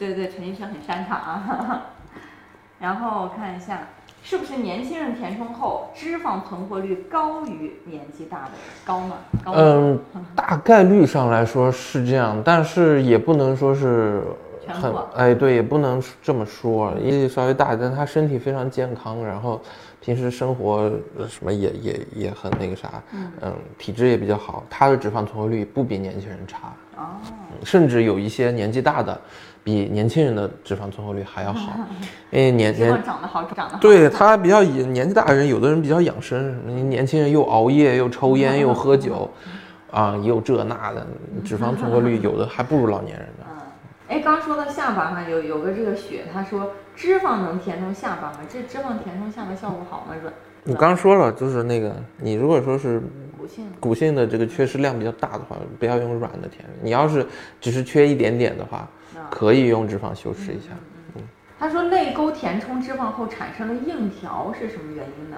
[0.00, 1.82] 对对，陈医生很擅长啊。
[2.80, 3.80] 然后看一下。
[4.22, 8.60] 是不是年轻人填充后脂肪存活率高于年纪大的人？
[8.84, 9.16] 高吗？
[9.46, 9.98] 嗯，
[10.36, 14.22] 大概率上来说是这样，但是也不能说是
[14.68, 16.92] 很哎，对，也不能这么说。
[17.00, 19.58] 年纪稍微大，但他身体非常健康，然后
[20.02, 20.92] 平时生活
[21.26, 23.02] 什么也也也很那个啥，
[23.40, 27.16] 嗯，体质也比较好，他的脂肪存活率不比年轻人差哦，
[27.64, 29.18] 甚至有一些年纪大的。
[29.62, 31.76] 比年轻人的脂肪存活率还要好，
[32.30, 33.78] 因为年年长得好，长得好。
[33.78, 39.30] 对他比较以年纪大的人，有的人比较养生，年轻人又熬夜又抽烟又喝酒，
[39.90, 41.06] 啊，又这那的，
[41.44, 43.44] 脂肪存活率有的还不如老年人呢。
[44.08, 48.38] 哎，刚说到下巴哈，有有个这个雪，他说脂肪能填充下巴吗？
[48.48, 50.14] 这脂肪填充下巴效果好吗？
[50.22, 50.32] 软？
[50.64, 53.00] 我刚说了，就是那个你如果说是
[53.38, 56.64] 骨性骨性的这个缺失量比较大的话，不要用软的填。
[56.82, 57.26] 你要是
[57.60, 58.88] 只是缺一点点的话。
[59.28, 60.68] 可以用脂肪修饰一下。
[61.16, 61.22] 嗯，
[61.59, 65.37] 他说泪沟填充脂肪后产生的硬条是什么原因呢？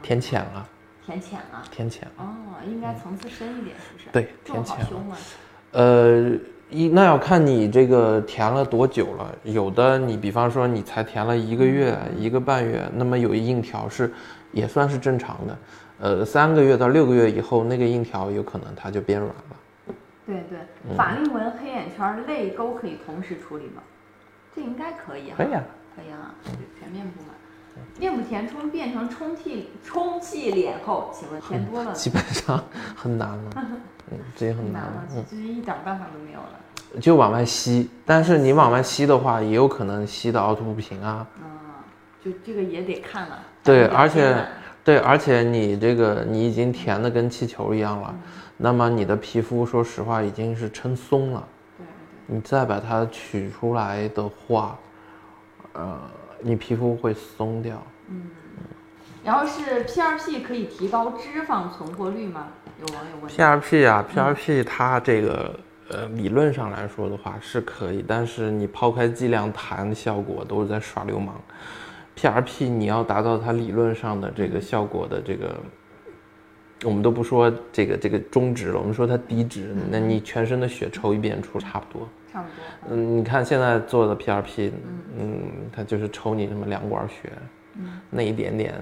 [0.00, 0.68] 填浅了。
[1.04, 1.62] 填浅了。
[1.70, 2.08] 填浅。
[2.16, 2.24] 哦，
[2.66, 4.08] 应该层次深一点，是不是？
[4.12, 5.16] 对，填浅了。
[5.72, 6.30] 呃，
[6.70, 9.34] 一那要看你这个填了多久了。
[9.42, 14.12] 有的你比方说你才填了一个月、一个半月，那么有一硬条是
[14.52, 15.58] 也算是正常的。
[15.98, 19.56] 呃，三个月到六个月以后，那个硬条有可能它就变软了。
[20.26, 23.82] 对对，法令纹、黑眼圈、泪沟可以同时处理吗？
[24.54, 25.34] 这应该可以啊。
[25.36, 25.62] 可以啊，
[25.96, 26.34] 可以啊，
[26.78, 27.28] 全面部嘛。
[27.98, 31.92] 面部填充变成充气充气脸后，请问填多了？
[31.96, 32.62] 基本上
[32.94, 33.50] 很难了，
[34.12, 37.00] 嗯，这也很难了，这一点办法都没有了。
[37.00, 41.26] 就往外吸，但是你往外吸的话，也有可能吸的凹凸不平啊。
[41.40, 41.44] 嗯，
[42.22, 43.38] 就这个也得看了。
[43.64, 44.36] 对，而且
[44.84, 48.14] 对，而且你这个你已经填的跟气球一样了。
[48.56, 51.48] 那么你的皮肤，说实话已经是撑松了。
[51.78, 51.86] 对
[52.26, 54.78] 你再把它取出来的话，
[55.72, 56.00] 呃，
[56.40, 57.82] 你皮肤会松掉。
[58.08, 58.22] 嗯。
[59.24, 62.48] 然后是 PRP 可以提高脂肪存活率吗？
[62.80, 63.30] 有网友问。
[63.30, 65.58] PRP 啊，PRP 它这个
[65.90, 71.40] 呃理论上来说的话是可以，但是你抛开剂量谈效果都是在耍流氓。
[72.16, 75.54] PRP 你要达到它理论上的这个效果的这个。
[76.84, 82.96] 我们都不说这个这个中值了，我们说它低值，那你全身的血抽一遍出差不多，差不多。
[82.96, 84.72] 嗯，你看现在做的 PRP，
[85.16, 87.30] 嗯，它就是抽你那么两管血，
[88.10, 88.74] 那一点点，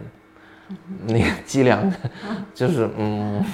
[1.06, 1.92] 那个剂量，
[2.54, 3.44] 就是嗯，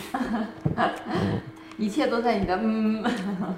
[1.77, 3.05] 一切都在你的嗯，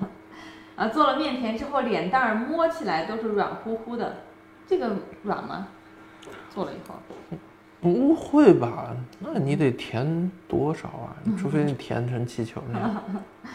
[0.74, 4.22] 啊，做了面填之后，脸蛋儿摸起来都是软乎乎的，
[4.66, 5.68] 这个软吗？
[6.54, 6.94] 做了以后。
[7.80, 8.88] 不会吧？
[9.20, 11.16] 那你得填多少啊？
[11.38, 13.02] 除非你填成气球那样。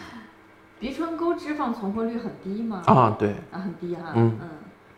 [0.79, 2.82] 鼻唇沟脂肪存活率很低吗？
[2.86, 3.32] 啊，对。
[3.51, 4.12] 啊，很低哈。
[4.15, 4.49] 嗯嗯。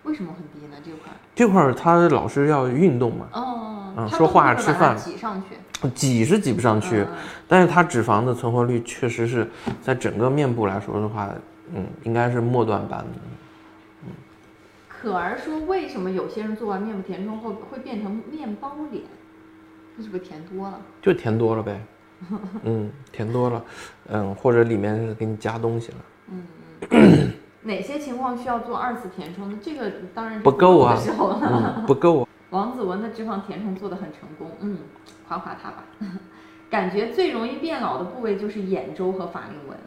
[0.03, 0.77] 为什么很低呢？
[0.84, 1.17] 这块儿？
[1.34, 3.25] 这块儿他老是要运动嘛。
[3.34, 3.93] 哦。
[3.97, 4.95] 嗯，说话吃饭。
[4.95, 5.89] 挤上去。
[5.93, 7.05] 挤是挤不上去，
[7.47, 9.49] 但是它脂肪的存活率确实是
[9.81, 11.29] 在整个面部来说的话，
[11.73, 13.05] 嗯，应该是末段班的。
[15.05, 19.03] 可儿说：“为什么有些人做完面部填充后会变成面包脸？
[19.95, 20.81] 这是不是填多了？
[20.99, 21.79] 就填多了呗。
[22.63, 23.63] 嗯，填多了，
[24.07, 25.97] 嗯，或者里面是给你加东西了。
[26.31, 29.59] 嗯，哪些情况需要做二次填充呢？
[29.61, 30.97] 这个当然不够啊，
[31.85, 32.27] 不够。
[32.49, 34.79] 王子文的脂肪填充做的很成功，嗯，
[35.27, 35.83] 夸夸他吧。
[36.67, 39.77] 感觉最容易变老的部位就是眼周和法令纹。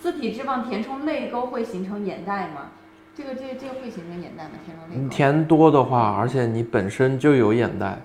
[0.00, 2.72] 自体脂肪填充泪沟会形成眼袋吗？”
[3.16, 4.50] 这个这这个会形成眼袋吗？
[4.64, 5.08] 填充泪沟？
[5.08, 7.98] 填多的话，而且你本身就有眼袋，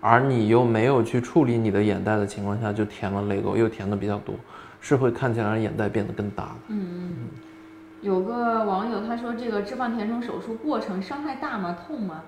[0.00, 4.34] 而你又没有去处理你的眼袋的情况下，就填了泪沟，又填的比较多，
[4.80, 6.50] 是会看起来眼袋变得更大的。
[6.68, 7.14] 嗯嗯。
[8.02, 11.76] 有个网友他说，这个脂肪填充手术过程伤害大吗？
[11.86, 12.22] 痛吗？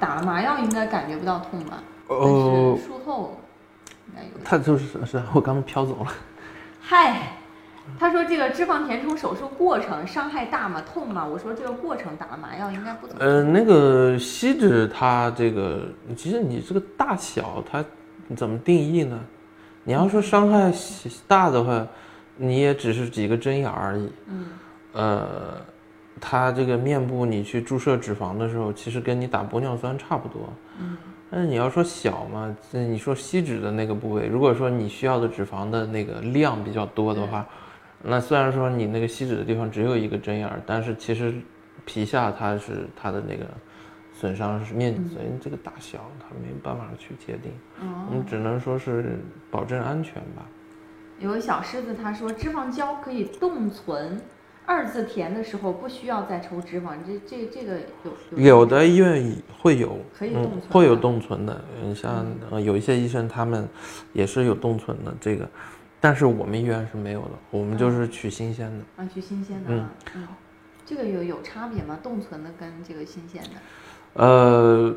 [0.00, 1.82] 打了麻药应该感觉不到痛吧？
[2.08, 3.38] 呃，术后。
[4.08, 4.28] 应该有。
[4.44, 6.12] 他就是是我刚刚飘走了。
[6.80, 7.36] 嗨，
[7.98, 10.82] 他说这个脂肪填充手术过程伤害大吗？
[10.92, 11.24] 痛吗？
[11.24, 13.24] 我说这个过程打了麻药应该不怎么。
[13.24, 15.82] 呃，那个锡纸它这个，
[16.16, 17.84] 其实你这个大小它
[18.36, 19.18] 怎么定义呢？
[19.84, 20.72] 你要说伤害
[21.28, 21.86] 大的话，
[22.36, 24.12] 你也只是几个针眼而已。
[24.26, 24.46] 嗯，
[24.92, 25.60] 呃，
[26.20, 30.52] 它这个面部你去注射脂肪的时候，其实跟你打玻尿酸差不多。
[30.80, 30.96] 嗯，
[31.30, 37.46] 但是你要说小嘛，这你说吸脂的那个部位，如果说你需要的脂肪的那个量比较多的话，
[38.02, 41.34] 那虽然说你那个吸脂的地方只有一个针眼儿，但是其实
[41.84, 43.46] 皮下它是它的那个
[44.12, 49.18] 损伤是面积，所以这个大小它没办法去界定，哦我们只能说是
[49.50, 50.46] 保证安全吧。
[51.18, 54.20] 有个小狮子他说脂肪胶可以冻存，
[54.66, 57.78] 二次填的时候不需要再抽脂肪，这这这个
[58.32, 61.64] 有有的医院会有，嗯可以冻存，会有冻存的。
[61.82, 63.66] 嗯，像呃有一些医生他们
[64.12, 65.48] 也是有冻存的这个，
[66.00, 69.02] 但是我们医院是没有的，我们就是取新鲜的。
[69.02, 70.28] 啊，取新鲜的啊，嗯，
[70.84, 71.98] 这个有有差别吗？
[72.02, 74.22] 冻存的跟这个新鲜的？
[74.22, 74.94] 呃，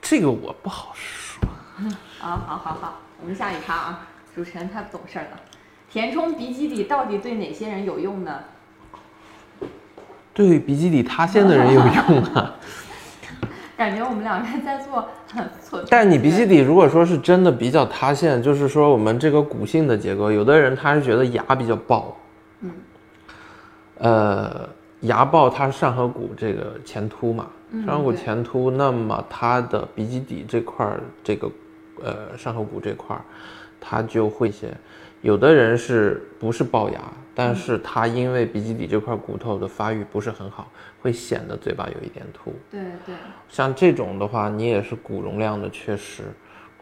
[0.00, 1.48] 这个我不好说。
[2.20, 5.40] 啊，好好好，我们下一趴啊，主持人太不懂事儿了。
[5.90, 8.40] 填充鼻基底到底对哪些人有用呢？
[10.34, 12.56] 对鼻基底塌陷的人有用啊，
[13.76, 15.84] 感觉我们两个人在做很错。
[15.90, 22.16] 但你鼻基底如果说是真的比较塌陷，就是说我们这个骨性的结构，有的人他是觉得牙比较爆，
[22.60, 22.70] 嗯，
[23.98, 24.68] 呃，
[25.00, 31.50] 牙爆它是上颌骨这个前凸嘛，嗯上颌骨前凸，那么它的鼻基底这块儿这个
[32.02, 33.20] 呃上颌骨这块儿，
[33.80, 34.68] 它就会些。
[35.22, 37.00] 有的人是不是龅牙，
[37.34, 40.70] 但嗯是他因为鼻基底这块骨头的发育不是很好，
[41.06, 42.52] 会显得嘴巴有一点凸。
[42.68, 43.14] 对对，
[43.48, 46.24] 像这种的话，你也是骨容量的缺失。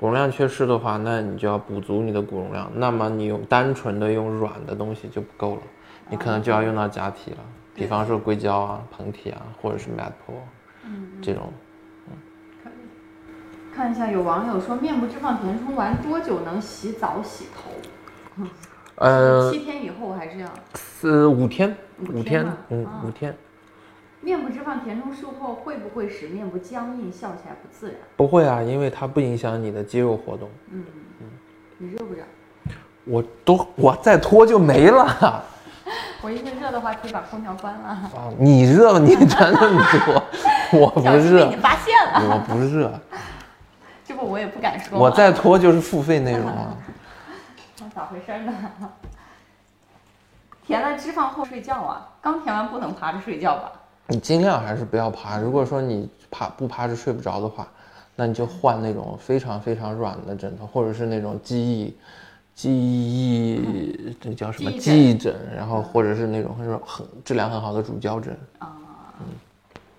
[0.00, 2.72] 骨容量缺失的话，那你就要补足你的骨容量。
[2.74, 5.62] 那么你用单纯的用软的东西就不够了，
[6.08, 7.36] 你可能就要用到假体了，
[7.74, 10.36] 比方说硅胶啊、膨体啊，或者是 Madpro
[10.86, 11.52] 嗯，这种。
[12.62, 12.72] 可以。
[13.76, 18.44] 看一下，有网友说面部脂肪填充完多久能洗澡洗头？
[18.96, 20.48] 呃，七天以后还是要？
[20.72, 23.36] 四五天，五天五天，嗯啊，五天。
[24.24, 27.98] 面部脂肪填充术后会不会使面部僵硬，笑起来不自然？
[28.16, 30.48] 不会啊，因为它不影响你的肌肉活动。
[30.70, 30.82] 嗯
[31.20, 31.26] 嗯
[31.76, 32.22] 你热不热？
[33.04, 35.44] 我都我再脱就没了啊！
[36.22, 38.10] 我一会热的话可以把空调关了。
[38.38, 40.24] 你热，你穿那么多，
[40.80, 42.98] 我不热被你，发现了，我不热。
[44.06, 44.98] 这不我也不敢说。
[44.98, 46.76] 我再脱就是付费内容了。
[47.78, 47.88] 那。
[47.94, 48.52] 咋回事呢？
[50.66, 52.08] 填了脂肪后睡觉啊？
[52.22, 53.70] 刚填完不能趴着睡觉吧？
[54.08, 55.38] 你尽量还是不要趴。
[55.38, 57.66] 如果说你趴不趴着睡不着的话，
[58.16, 61.96] 那你就换那种非常非常软的枕头，或者是那种记忆
[62.54, 68.76] 记忆这叫什么记忆枕然后或者是那种很很质量很好的乳胶枕啊。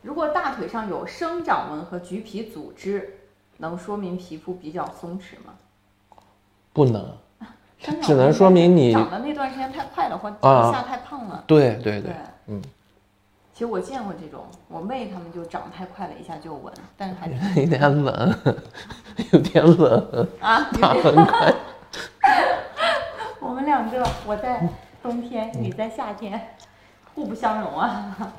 [0.02, 3.18] 如果大腿上有生长纹和橘皮组织，
[3.58, 5.54] 能说明皮肤比较松弛吗？
[6.72, 7.04] 不能，
[8.02, 11.44] 只能说明你长的那段时间太快了，或啊一下太胖了。
[11.48, 12.14] 对对对对，，
[12.48, 12.62] 嗯，
[13.56, 18.36] 其实我见过这种，我妹她们就长太快了，一下就有纹，但是还是 有点冷，
[19.32, 21.54] 有点冷，啊，它有 点很快。
[23.40, 24.68] 我们两个，我在
[25.02, 26.50] 冬天，你在夏天，
[27.14, 28.34] 互不相容啊。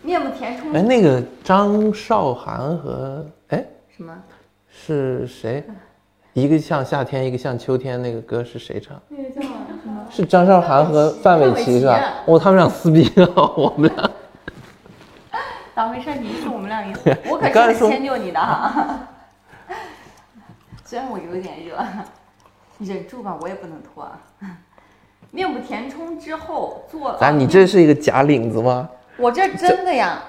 [0.00, 3.62] 面目填充哎，那个张韶涵和哎
[3.94, 4.16] 什么？
[4.70, 5.62] 是谁？
[6.32, 8.98] 一个像夏天，一个像秋天，那个歌是谁唱？
[9.10, 9.42] 那个叫？
[10.10, 11.98] 是张韶涵和范玮琪是吧？
[12.26, 14.10] 哦，他们俩撕逼了， 我们俩。
[15.74, 16.14] 咋回事？
[16.20, 19.00] 你是我们俩一起， 我可是迁就你的哈。
[20.84, 21.76] 虽然我有一点热，
[22.78, 24.18] 忍住吧，我也不能脱啊。
[25.30, 28.88] 面部填充之后做，啊你这是一个假领子吗？
[29.16, 30.20] 我这真的呀，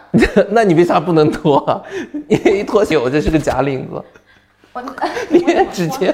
[0.49, 1.81] 那你为啥不能脱啊？
[2.27, 4.03] 你一脱鞋我这是个假领子，
[4.73, 4.83] 我
[5.29, 5.39] 你
[5.71, 6.13] 直接，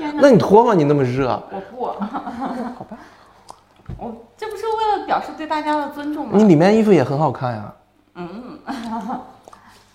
[0.00, 0.72] 天哪，那你脱吗？
[0.74, 2.98] 你那么热，我不， 好吧，
[3.98, 6.32] 我这不是为了表示对大家的尊重吗？
[6.38, 7.72] 你里面衣服也很好看呀。
[8.14, 8.58] 嗯，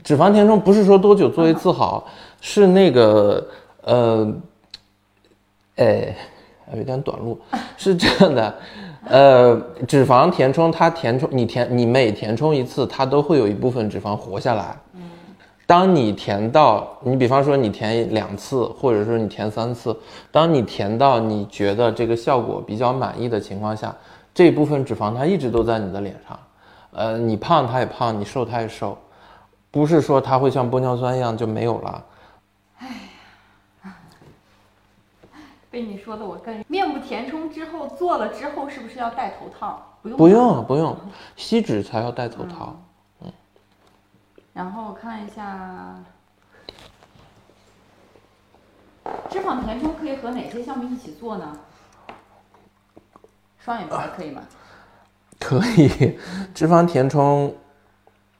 [0.04, 2.06] 脂肪填充不是说多久做一次好，
[2.40, 3.48] 是那个
[3.82, 4.32] 呃，
[5.78, 6.16] 哎，
[6.76, 7.40] 有点短路，
[7.76, 8.56] 是这样的，
[9.06, 14.78] 呃，脂肪填充它填充你填你每填充一次，它都会有一部分脂肪活下来。
[15.68, 19.98] 当你填到你比方说你填两次，或者说你填三次，
[20.32, 23.96] 当你填到你觉得这个效果比较满意的情况下，
[24.34, 26.40] 这部分脂肪它一直都在你的脸上，
[26.92, 28.96] 呃，你胖它也胖，你瘦它也瘦，
[29.72, 32.04] 不是说它会像玻尿酸一样就没有了。
[35.72, 39.82] 被你说的我更面部填充之后做了之后是不是要戴头套？
[40.02, 40.96] 不用不用不用，
[41.36, 42.80] 吸脂才要戴头套。
[44.56, 45.96] 然后看一下，
[49.30, 51.58] 脂肪填充可以和哪些项目一起做呢？
[53.60, 54.42] 双眼皮儿可以吗？
[55.42, 56.18] 可以，
[56.54, 57.54] 脂肪填充，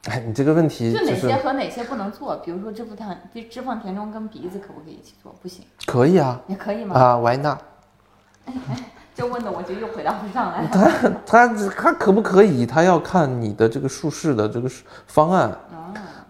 [0.04, 2.34] 哎，你这个问题就哪就是些和哪些不能做？
[2.36, 5.36] 比如说脂肪填脂肪填充跟鼻子可不可以一起做？
[5.42, 6.98] 不行，可以啊也可以吗？
[6.98, 7.58] 啊，Why not？
[9.14, 10.68] 这问的我就又回答不上来了。
[11.26, 12.66] 它它可不可以？
[12.66, 14.70] 他要看你的这个术式的这个
[15.06, 15.50] 方案。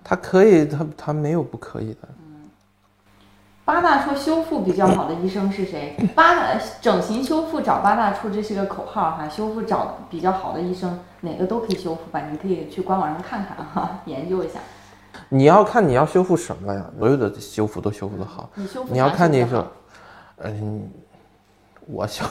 [0.06, 2.08] 啊，它可以，他他没有不可以的。
[3.64, 5.96] 八大说修复比较好的医生是谁？
[6.14, 9.28] 八大整形修复找八大处，这是个口号哈。
[9.28, 12.22] 修复找比较好的医生，哪个都可以修复吧？
[12.30, 14.60] 你可以去官网上看看哈， 研究一下。
[15.28, 16.86] 你要看你要修复什么呀？
[16.96, 18.48] 所有的修复都修复的好。
[18.54, 19.66] 你修复你要看你说
[20.36, 20.88] 嗯，
[21.86, 22.24] 我修，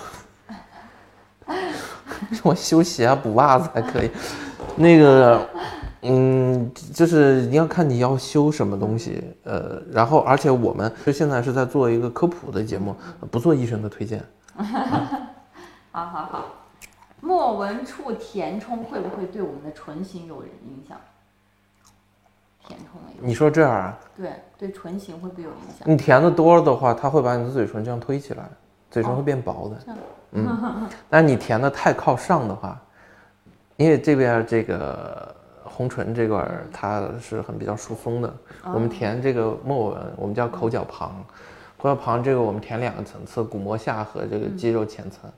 [2.43, 4.09] 我修鞋啊补袜子还可以。
[4.77, 5.45] 那个，
[6.07, 12.95] 嗯，就是你要看你要修什么东西，呃，然后而且我们就现在是在做一个科普的节目，
[13.31, 14.23] 不做医生的推荐。
[15.91, 16.45] 好好好，
[17.21, 20.97] 莫纹处填充会不会对我们的唇形有影响？
[22.67, 23.97] 填充你说这样啊？
[24.17, 25.89] 对对唇形会不会有影响？
[25.89, 28.49] 你填的多了的话，它会把你的嘴唇这样推起来，
[28.91, 29.75] 嘴唇会变薄的。
[29.85, 29.97] 这样
[30.31, 32.81] 嗯， 但你填的太靠上的话，
[33.77, 35.33] 因为这边这个
[35.75, 38.33] 红唇这块儿它是很比较疏松的，
[38.63, 41.21] 我们填这个末纹，我们叫口角旁，
[41.77, 45.29] 口角旁这个我们填两个层次，骨膜下和这个肌肉浅层。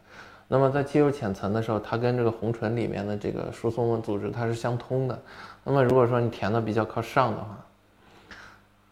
[0.48, 5.20] 那么在肌肉浅层的时候，它跟这个红唇里面的这个疏松的组织它是相通的。
[5.64, 7.58] 那么如果说你填的比较靠上的话，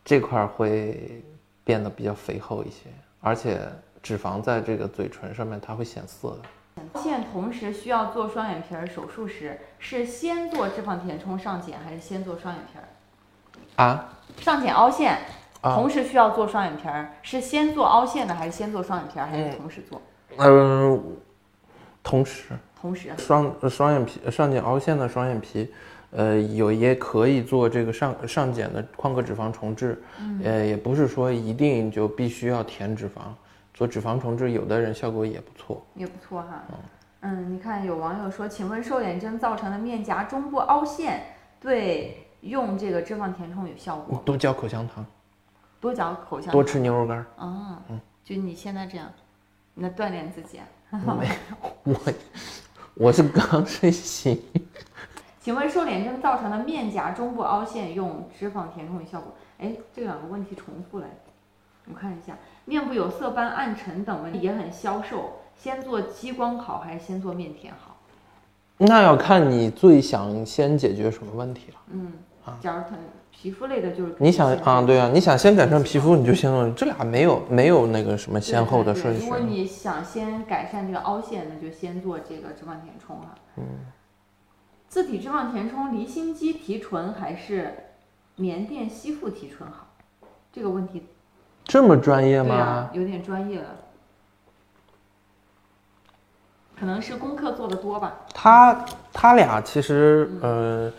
[0.03, 1.23] 这块儿会
[1.63, 2.89] 变得比较肥厚一些，
[3.21, 3.62] 而且
[4.01, 6.39] 脂肪在这个嘴唇上面它会显色的。
[6.95, 13.84] 现同时需要做双眼皮儿手术时，是先做脂肪填充上睑，还是先做双眼皮儿？
[13.84, 15.17] 啊，上睑凹陷，
[15.62, 15.76] 啊。
[15.76, 19.58] 同时需要做双眼皮儿，是先做凹陷的，还是先做双眼皮儿，还是嗯。
[19.58, 20.02] 同时做？
[20.38, 21.04] 嗯、
[22.04, 22.43] 同时。
[22.80, 25.74] 同时，双双眼皮上睑凹陷的双眼皮，
[26.12, 30.00] 呃，有也可以做这个上上睑的眶隔脂肪重置，
[30.43, 33.21] 呃，也不是说一定就必须要填脂肪，
[33.75, 35.85] 做脂肪重置，有的人效果也不错。
[35.95, 36.63] 也不错哈。
[37.19, 41.23] 嗯，你看有网友说，请问瘦脸针造成的面颊中部凹陷
[41.59, 44.21] 对用这个脂肪填充有效果？
[44.25, 45.05] 多嚼口香糖，
[45.81, 47.25] 多嚼口香多吃牛肉干儿。
[47.35, 47.83] 啊，
[48.23, 49.11] 就你现在这样，
[49.73, 50.65] 那锻炼自己啊。
[51.19, 51.35] 没有，
[51.83, 52.13] 我
[52.93, 54.41] 我是刚睡醒。
[55.41, 59.33] 请问瘦脸针造成的面颊中部凹陷用脂肪填充有效果？
[59.59, 61.05] 哎，这两个问题重复了。
[61.88, 67.98] 我看一下，面部有色斑、暗沉等问题也很消瘦，先做激光好还是先做面填好？
[68.78, 71.78] 那要看你最想先解决什么问题了。
[71.91, 72.13] 嗯，
[72.60, 72.95] 假如它
[73.32, 79.39] 皮肤类的，就是你想啊，对啊，你想先改善皮肤，你就先做，这俩没有没有那个什么先后的顺序如果。
[79.39, 83.36] 你想先改善这个凹陷，那就先做这个脂肪填充哈。
[83.58, 83.63] 嗯。
[84.88, 87.76] 自体脂肪填充离心机提纯还是
[88.38, 89.88] 棉垫吸附提纯好？
[90.52, 91.04] 这个问题
[91.65, 92.56] 这么专业吗？
[92.56, 93.67] 啊，有点专业了。
[96.80, 98.13] 可能是功课做的多吧。
[98.34, 100.91] 他他俩其实呃，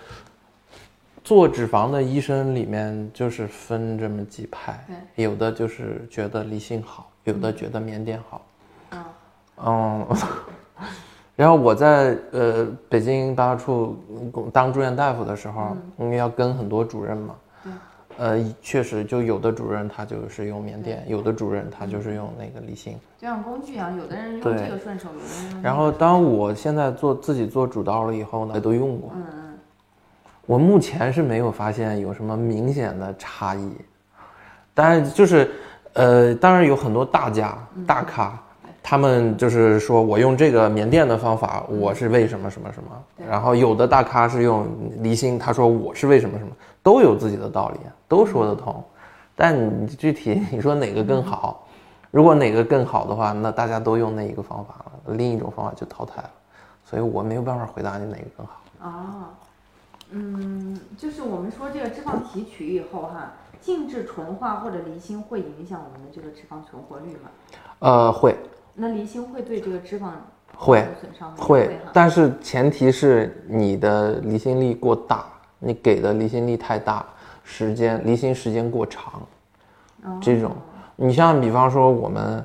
[1.22, 8.44] 做脂肪的医生里面就是分这么几派，有的就是觉得离心好，有的觉得缅甸好。
[8.90, 9.04] 嗯
[9.64, 10.06] 嗯，
[11.36, 13.98] 然后我在呃北京八大处
[14.52, 17.72] 当住院大夫的时候，因为要跟很多主任嘛，对
[18.18, 22.96] 呃，确实就有的主任他就是用缅甸，有的主任他就是用那个离心。
[23.18, 25.62] 就像工具一样，有的人用对这个顺手，有的人用。
[25.62, 29.10] 然后当我现在做自己做主刀了以后呢，也都用过。
[29.14, 29.58] 嗯嗯，
[30.46, 33.72] 我目前是没有发现有什么明显的差异，
[34.72, 35.50] 当然就是，
[35.94, 38.38] 呃，当然有很多大家大咖，
[38.88, 42.90] 他们就是说我用这个棉垫的方法，我是为什么什么什么，
[43.28, 44.64] 然后有的大咖是用
[45.00, 46.52] 离心，他说我是为什么什么，
[46.84, 48.80] 都有自己的道理，都说得通，
[49.34, 51.66] 但你具体你说哪个更好，
[52.12, 56.30] 如果哪个更好的话，那大家都用那一个方法了，另一种方法就淘汰了，
[56.84, 58.60] 所以我没有办法回答你哪个更好。
[58.82, 58.90] 哦，
[60.10, 67.30] 嗯，就是我们说这个脂肪提取以后哈，静置纯化或者离心会影响我们的这个脂肪存活率吗？
[67.80, 68.36] 呃，会。
[68.76, 70.10] 那离心会对这个脂肪
[70.54, 71.36] 会有损伤吗？
[71.38, 71.90] 会哈，。
[71.92, 75.24] 但是前提是你的离心力过大，
[75.58, 77.04] 你给的离心力太大。
[77.48, 79.22] 时间离心时间过长，
[80.02, 80.50] 哦这种，
[80.96, 82.44] 你像比方说我们，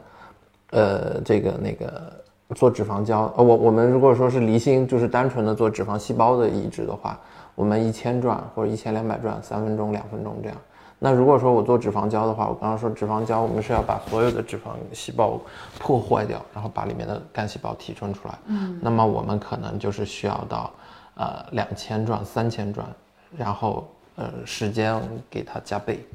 [0.70, 2.24] 呃，这个那个
[2.54, 7.20] 做脂肪胶，呃，我我们如果说是离心，就是单纯的做脂肪细胞的移植的话，
[7.56, 10.58] 我们一千转或者一千两百转，三分钟、两分钟这样。
[11.04, 15.42] 那如果说我做脂肪胶的话，我刚刚说脂肪胶，我们是要把所有的脂肪细胞
[15.80, 18.38] 破坏掉，然后把里面的干细胞提纯出来。
[18.46, 20.72] 嗯，那么我们可能就是需要到，
[21.16, 22.88] 呃，两千转、三千转，
[23.36, 26.06] 然后呃时间给它加倍，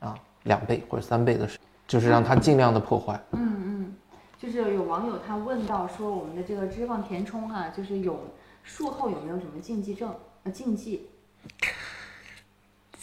[0.00, 0.12] 啊，
[0.42, 1.56] 两倍或者三倍的时，
[1.86, 3.20] 就是让它尽量的破坏。
[3.30, 3.94] 嗯嗯，
[4.36, 8.18] 就是有网友他问到说，我们的这个脂肪填充哈、就是有
[8.64, 10.12] 术后有没有什么禁忌症
[10.42, 11.08] 呃禁忌，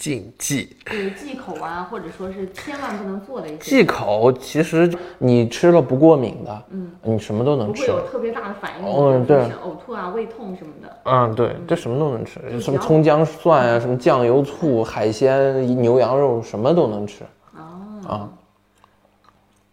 [0.04, 7.86] 禁忌，就是忌口啊，或者说是千万不能做的一些，忌口其实你吃了不过敏的，嗯，你什么都能吃。
[7.86, 10.98] 不会有特别大的反应，嗯对呕吐啊、胃痛什么的。
[11.06, 17.24] 嗯，对，这什么都能吃，什么葱姜蒜啊，什么酱油醋、海鲜、牛羊肉，什么都能吃。
[17.56, 17.62] 哦
[18.06, 18.30] 啊，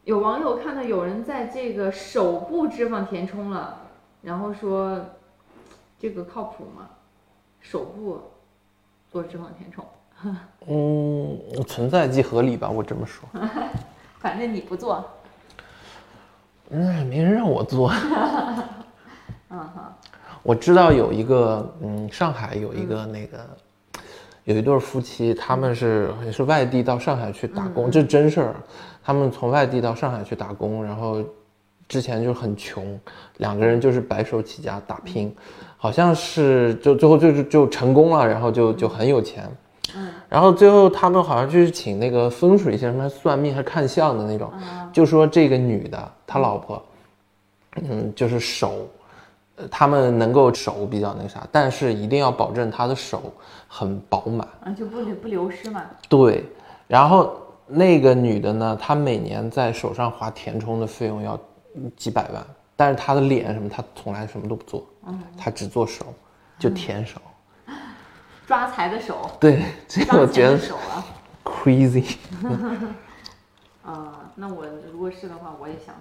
[0.04, 3.76] 有网友看到有人在这个手部脂肪填充了，
[4.22, 4.96] 然后说
[5.98, 6.88] 这个靠谱吗？
[7.60, 8.20] 手部
[9.10, 9.84] 做脂肪填充，
[10.66, 13.28] 嗯，存在即合理吧，我这么说。
[14.18, 15.04] 反正你不做，
[16.68, 17.90] 嗯，没人让我做。
[19.52, 19.96] 嗯哈，
[20.42, 23.38] 我知道有一个，嗯，上海有一个那个，
[24.44, 28.54] 有一对夫妻，他们是也是外地到上海去打工，这真事儿。
[29.02, 31.24] 他们从外地到上海去打工，然后
[31.88, 33.00] 之前就很穷，
[33.38, 35.34] 两个人就是白手起家打拼，
[35.78, 39.50] 好像是就最后就是就成功了，然后就就很有钱。
[39.96, 44.52] 嗯，然后最后他们好像就是请那个风水先生，还算命还看相的那种，
[44.92, 46.82] 就说这个女的，他老婆，
[47.76, 48.86] 嗯，就是手，
[49.56, 53.32] 呃他们能够手比较那啥，但是一定要保证她的手
[53.66, 54.46] 很饱满。
[54.64, 55.82] 啊就不流不流失嘛。
[56.08, 56.44] 对，
[56.86, 61.38] 然后那个女的呢，她每年在手上划填充的费用要
[61.96, 62.44] 几百万，
[62.76, 64.86] 但是她的脸什么，她从来什么都不做，
[65.36, 66.06] 她只做手，
[66.58, 67.20] 就填手。
[68.50, 71.06] 抓财的手，对，这个我觉得的手啊。
[71.44, 72.16] crazy。
[73.84, 75.94] 啊， 那我如果是的话，我也想。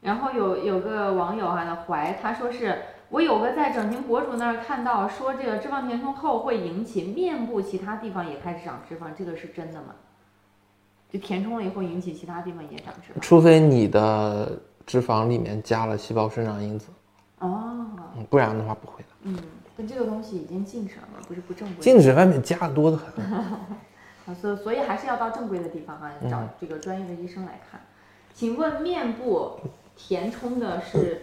[0.00, 9.96] 然后有有个网友哈、的怀他说是我有个在整形博主那儿看到说这个脂肪填充后会引起面部其他地方也开始长脂肪，这个是真的吗？
[11.10, 13.20] 就填充了以后引起其他地方也长脂肪？
[13.20, 14.56] 除非你的
[14.86, 16.86] 脂肪里面加了细胞生长因子，
[17.40, 17.84] 哦，
[18.16, 19.08] 嗯不然的话不会的。
[19.22, 21.82] 嗯，但这个东西已经禁止了嘛，不是不正规。
[21.82, 23.24] 禁止外面加的多得很。
[24.26, 27.80] 啊，所所以还是要到正规的地方啊、找这个专业的医生来看。
[28.34, 29.58] 请问面部
[29.96, 31.22] 填充的是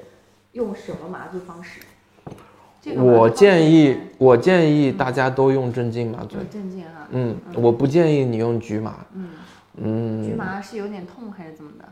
[0.54, 1.82] 用什么麻醉方式？
[2.98, 6.40] 我建议，我建议大家都用镇静麻醉。
[6.52, 9.04] 镇静啊，嗯，我不建议你用局麻。
[9.14, 9.30] 嗯，
[9.78, 11.86] 嗯，局麻是有点痛还是怎么的？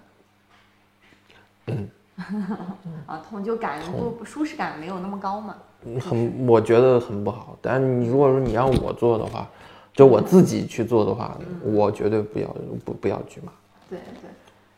[1.68, 1.89] 嗯，
[3.05, 5.55] 啊，痛就感不不舒适感没有那么高嘛。
[5.99, 7.57] 很，我觉得很不好。
[7.61, 9.47] 但是你如果说你让我做的话，
[9.93, 12.47] 就我自己去做的话，我绝对不要
[12.86, 13.51] 不不要局麻。
[13.89, 14.30] 对对，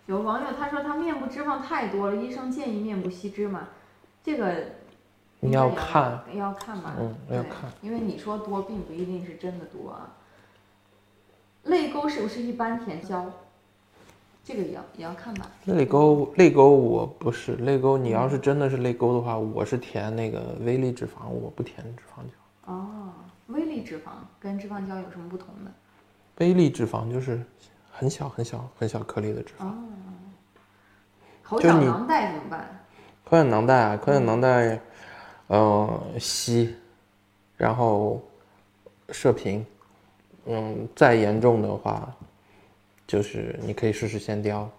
[0.07, 3.67] 有网友他说他面部脂肪太多了，医生建议面部吸脂嘛，
[4.23, 4.55] 这个
[5.39, 10.11] 你要看，要看吧，嗯要对看，因为你说多并不一定是真的多啊。
[11.63, 13.25] 泪沟是不是一般填胶？
[14.45, 15.49] 这个也要也要看吧。
[15.65, 22.71] 泪沟泪沟我不是泪沟，你要是真的是泪沟的话，我是填那个微粒脂肪，我不填脂肪胶。
[22.71, 23.11] 哦，
[23.47, 25.71] 微粒脂肪跟脂肪胶有什么不同呢？
[26.37, 27.43] 微粒脂肪就是
[27.91, 29.65] 很小很小很小颗粒的脂肪。
[29.65, 29.73] 哦，
[31.41, 32.79] 口就你角囊袋怎么办？
[33.23, 34.79] 口眼囊袋啊，口眼囊袋，
[35.47, 36.75] 呃，吸，
[37.57, 38.21] 然后
[39.09, 39.65] 射频，
[40.45, 42.15] 嗯，再严重的话，
[43.07, 44.69] 就是你可以试试线雕，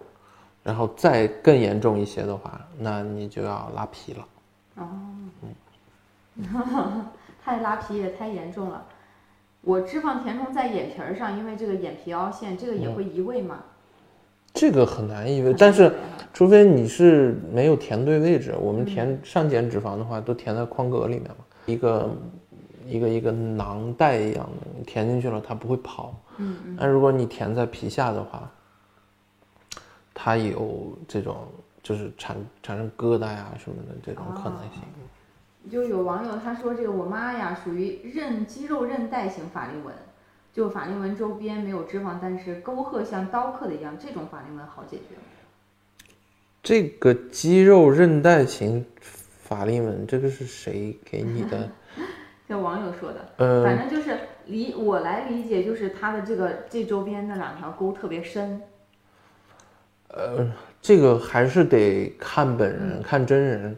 [0.62, 4.26] 然后再更严重一些的话，那你就要拉皮了。
[4.76, 4.88] 哦，
[6.36, 7.06] 嗯
[7.42, 8.84] 太拉皮也太严重了。
[9.62, 13.58] 我脂肪填充在眼皮儿上，因为这个眼皮凹陷，这个也会移位吗？
[14.52, 15.92] 这个很难移位，但是
[16.32, 22.10] 除非你是没有填对位置，我们填上睑脂肪的话，都填在眶格里面嘛，一个
[22.86, 26.14] 一个一个囊袋一样的，你填进去了，它不会跑。
[26.38, 26.76] 嗯嗯。
[26.78, 28.50] 但如果你填在皮下的话，
[30.14, 31.46] 它有这种
[31.82, 34.82] 就是产产生疙瘩呀什么的这种可能性。
[35.70, 39.92] 就有网友他说这个我妈呀属于韧肌肉韧带型法令纹，
[40.52, 45.22] 就法令纹周边没有脂肪，但是沟壑像刀刻的一样，这种法令纹好解决吗？
[46.62, 51.68] 这个肌肉韧带型法令纹，这个是谁给你的？
[52.48, 54.16] 这网友说的，呃，反正就是
[54.46, 58.62] 理我来理解，就是它的这个这周边那两条沟特别深。
[60.08, 63.76] 呃，这个还是得看本人，看真人。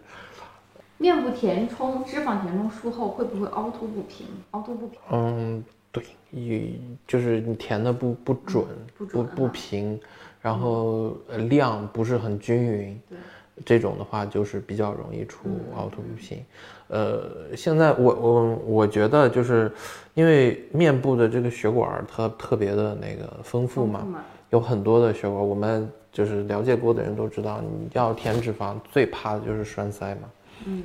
[0.99, 4.27] 面部填充、脂肪填充术后会不会凹凸不平？
[4.51, 5.01] 凹凸不平？
[5.11, 6.73] 嗯，对，也
[7.07, 8.65] 就是你填的不不准，
[8.97, 9.99] 不准不平，
[10.43, 13.17] 然后呃量不是很均匀，对，
[13.65, 16.45] 这种的话就是比较容易出凹凸不平。
[16.89, 19.71] 呃，现在我我我觉得就是
[20.15, 24.07] 因为面部的这个血管它特别的那个丰富嘛，
[24.51, 30.21] 有很多的血管，我们就是了解过的人都知道，你要填脂肪最怕的就是栓塞嘛。
[30.65, 30.83] 嗯，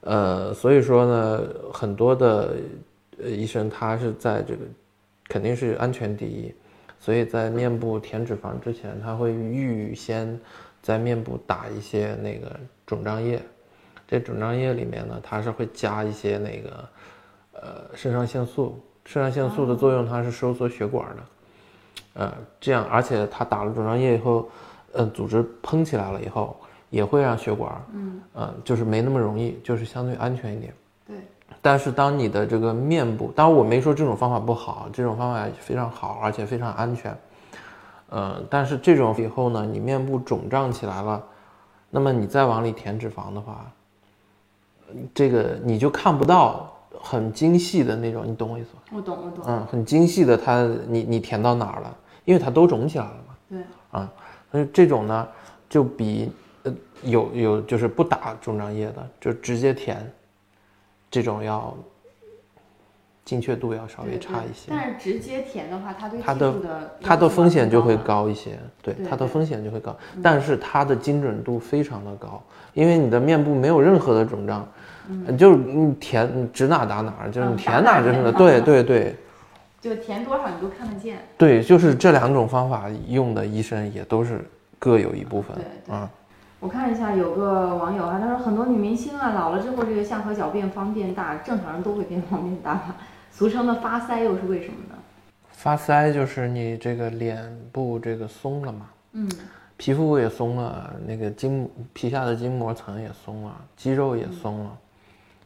[0.00, 2.56] 呃，所以说呢，很多的
[3.22, 4.60] 呃医生他是在这个
[5.28, 6.52] 肯定是安全第一，
[6.98, 10.38] 所以在面部填脂肪之前，他会预先
[10.84, 12.54] 在面部打一些那个
[12.86, 13.42] 肿胀液，
[14.06, 16.88] 这肿胀液里面呢，它是会加一些那个
[17.54, 17.60] 呃
[17.94, 21.22] 肾上腺素，肾上腺素的作用它是收缩血管的，
[22.12, 24.48] 呃，这样而且它打了肿胀液以后，
[24.92, 26.54] 嗯，组织膨起来了以后。
[26.90, 30.72] 也会让血管，嗯，呃，就是没那么容易，就是相对安全一点。
[31.08, 31.16] 对。
[31.60, 37.12] 但是当你的这个面部，当然我没说这种方法不好，这种方法非常好，而且非常安全。
[38.08, 41.22] 呃，但是这种以后呢，你面部肿胀起来了，
[41.90, 43.70] 那么你再往里填脂肪的话，
[45.14, 48.80] 这个你就看不到很精细的那种，你懂我意思吗？
[48.92, 49.44] 我懂，我懂。
[49.46, 51.96] 嗯，很精细的，它你你填到哪儿了？
[52.24, 53.34] 因为它都肿起来了嘛。
[53.48, 53.58] 对。
[53.90, 54.12] 啊，
[54.50, 55.28] 所以这种呢，
[55.68, 56.32] 就比。
[56.66, 60.10] 呃，有有就是不打肿胀液的，就直接填，
[61.10, 61.76] 这种要
[63.24, 64.66] 精确度要稍微差一些。
[64.68, 66.54] 但是直接填的话，它对它的
[67.00, 69.96] 它的风险就会高一些，对它的风险就会高。
[70.22, 74.68] 但是它的精准度非常的高，因为你的面部没有任何的肿胀，
[75.38, 79.16] 就是你填你指哪打哪，就是你填哪就是哪，对对对。
[79.80, 81.18] 就填多少你都看得见。
[81.36, 84.42] 对，就是这两种方法用的医生也都是
[84.78, 85.56] 各有一部分，
[85.90, 86.08] 嗯。
[86.60, 92.96] 我看一下，有个网友啊，他说很多女明星啊，老了之后这个下颌角变方变大，正常人都会变方变大吧？
[93.36, 94.94] 俗称的发腮又是为什么呢？
[95.50, 99.28] 发腮就是你这个脸部这个松了嘛，嗯，
[99.76, 104.78] 皮肤也松了，那个筋皮下的筋膜层也松了，肌肉也松了，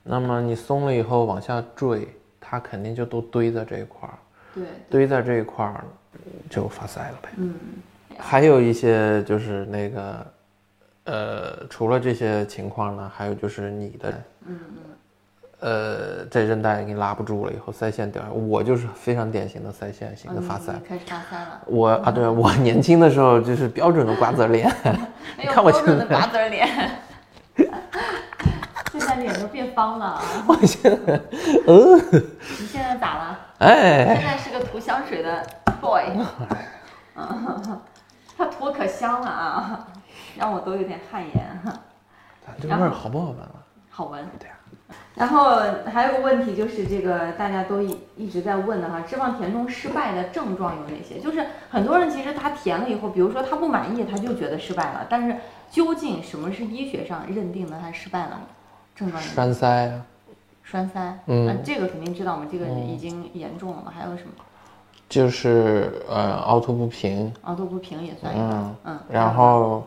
[0.03, 2.07] 那么你松了以后往下坠，
[2.39, 4.18] 它肯定就都堆在这一块儿，
[4.55, 5.82] 对，堆在这一块儿
[6.51, 7.30] 就发腮了呗。
[7.39, 7.55] 嗯，
[8.18, 10.26] 还有一些就是那个。
[11.05, 14.22] 呃，除了这些情况呢，还有就是你的，
[15.61, 21.61] 呃，这韧带给你拉不住了以后，腮腺掉下，我就是非常典型的腮腺型的发腮，开始发腮了。
[21.66, 24.72] 我啊，对 我年轻的时候就是标准的瓜子脸，
[25.36, 26.68] 你看我现在的瓜子脸，
[28.92, 30.22] 现在脸都变方了啊！
[30.46, 31.20] 我现在，
[31.66, 31.98] 嗯，
[32.61, 33.38] 你现在咋了？
[33.59, 35.44] 哎，现在是个涂香水的
[35.80, 36.04] boy，
[37.16, 37.80] 嗯，
[38.36, 39.88] 他涂可香了啊。
[40.36, 41.72] 让我都有点汗颜哈。
[42.61, 43.50] 这个味儿好不好闻啊？
[43.90, 44.24] 好闻。
[44.38, 44.54] 对啊。
[45.14, 51.18] 然后还有个问题就是这个大家都一一直在问的哈，脂肪填充失败的症状有哪些？
[51.18, 55.07] 就是很多人其实他填了以后，比如说他不满意，他就觉得失败了。
[55.11, 55.36] 但是
[55.70, 58.41] 究竟什么是医学上认定的他失败了？
[58.95, 59.22] 症状？
[59.22, 60.01] 栓塞。
[60.62, 61.18] 栓塞。
[61.26, 61.61] 嗯。
[61.64, 63.93] 这个肯定知道嘛，这个已经严重了嘛。
[63.95, 64.30] 还有什么？
[65.09, 67.32] 就是呃凹凸不平。
[67.43, 68.74] 凹凸不平也算一个。
[68.84, 68.99] 嗯。
[69.11, 69.86] 然后。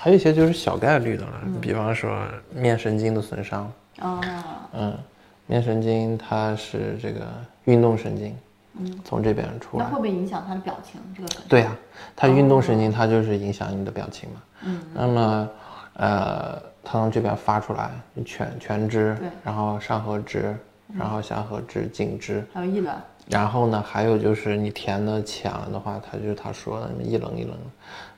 [0.00, 2.18] 还有一些就是小概率的了，比方说
[2.50, 3.70] 面神经的损伤。
[4.02, 4.20] 哦。
[4.74, 4.98] 嗯，
[5.46, 7.20] 面神经它是这个
[7.64, 8.36] 运动神经，
[8.78, 9.84] 嗯，从这边出来。
[9.84, 11.00] 那会不会影响他的表情？
[11.16, 11.76] 这个对呀，
[12.16, 14.42] 它运动神经它就是影响你的表情嘛。
[14.64, 14.80] 嗯。
[14.94, 15.50] 那么，
[15.94, 17.90] 呃，它从这边发出来，
[18.24, 20.56] 全全肢，对，然后上颌肢，
[20.96, 22.94] 然后下颌肢、颈肢，还有一轮。
[23.28, 27.54] 然后呢，还有就是你填的浅了的话，它就是他说的一棱一棱。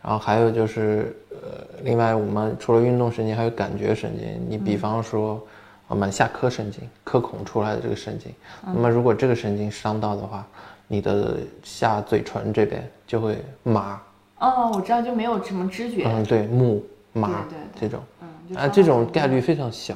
[0.02, 4.40] 然后还有就是，呃，另外我们除了运动神经，还有感觉神经。
[4.48, 5.46] 你比方说，
[5.86, 8.32] 我们下颌神经，颌孔出来的这个神经，
[8.64, 10.46] 那么如果这个神经伤到的话，
[10.88, 14.00] 你的下嘴唇这边就会麻。
[14.38, 16.04] 哦，我知道，就没有什么知觉。
[16.06, 17.46] 嗯，对，木麻
[17.78, 19.94] 这种，嗯，啊，这种概率非常小。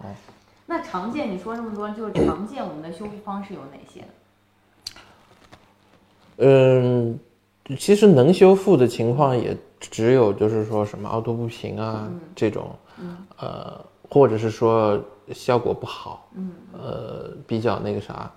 [0.66, 4.04] 那常见，你说这么多，就是常见我们的修复方式有哪些？
[6.38, 7.18] 嗯，
[7.78, 12.70] 其实能修复的情况也只有就是说什么凹凸不平啊这种，
[13.38, 15.00] 呃，或者是说
[15.32, 16.28] 效果不好，
[16.72, 18.28] 呃，比较那个啥，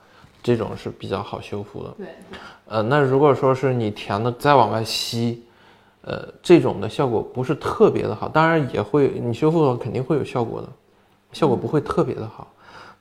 [0.43, 1.89] 这种是比较好修复的。
[1.97, 2.07] 对，
[2.67, 5.43] 呃，那如果说是你填的再往外吸，
[6.01, 10.69] 呃，这种的效果不是特别的好，当然也会你修复的话肯定会有效果的，
[11.31, 12.47] 效果不会特别的好，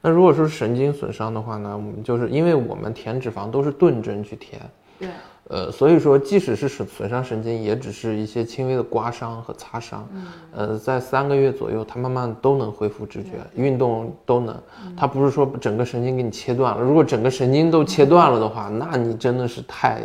[0.00, 4.60] 那如果说是神经损伤的话呢，我们就是因为我们填脂肪都是钝针去填，
[5.02, 5.10] 对，
[5.48, 10.08] 呃，所以说即使是损损伤神经，也只是一些轻微的刮伤和擦伤，
[10.54, 14.56] 呃，在三个月左右，它慢慢都能恢复知觉，运动都能，
[14.96, 20.00] 它不是说整个神经给你切断了，如果整个神经都切断了的话， 那你真的是太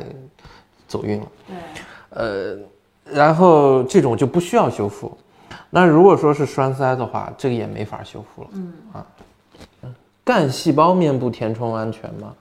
[0.88, 1.28] 走运了。
[1.48, 1.56] 对，
[2.10, 2.58] 呃，
[3.06, 5.16] 然后这种就不需要修复。
[5.70, 8.50] 那如果说是栓塞的话，这个也没法修复了。
[8.54, 9.06] 嗯啊，
[9.84, 12.34] 嗯干细胞面部填充安全吗？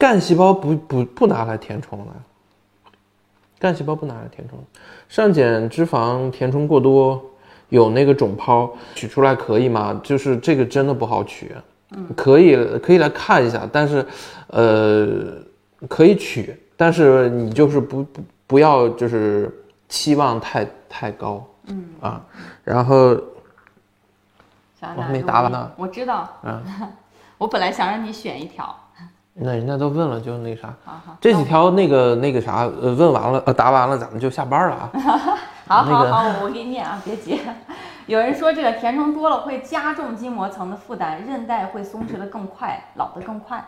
[0.00, 2.12] 干细胞不不不拿来填充的，
[3.58, 4.58] 干细胞不拿来填充。
[5.10, 7.22] 上睑脂肪填充过多，
[7.68, 10.00] 有那个肿泡，取出来可以吗？
[10.02, 11.54] 就是这个真的不好取。
[11.90, 14.06] 嗯，可以可以来看一下，但是，
[14.46, 15.34] 呃，
[15.86, 19.54] 可以取，但是你就是不不不要就是
[19.86, 21.46] 期望太太高。
[21.66, 22.24] 嗯啊，
[22.64, 22.96] 然后
[24.96, 26.62] 我还没答完呢我知道，嗯，
[27.36, 28.74] 我本来想让你选一条，
[29.42, 34.90] 那人家都问了，就那啥，好好，这几条那个那个啥，呃，问完了，呃，答完了，咱们就下班了啊。
[35.66, 37.40] 好那个好好，我我给你念啊，别急。
[38.06, 43.64] 有人说这个填充多了会加重筋膜层的负担，韧带会松弛的更快，老得更快。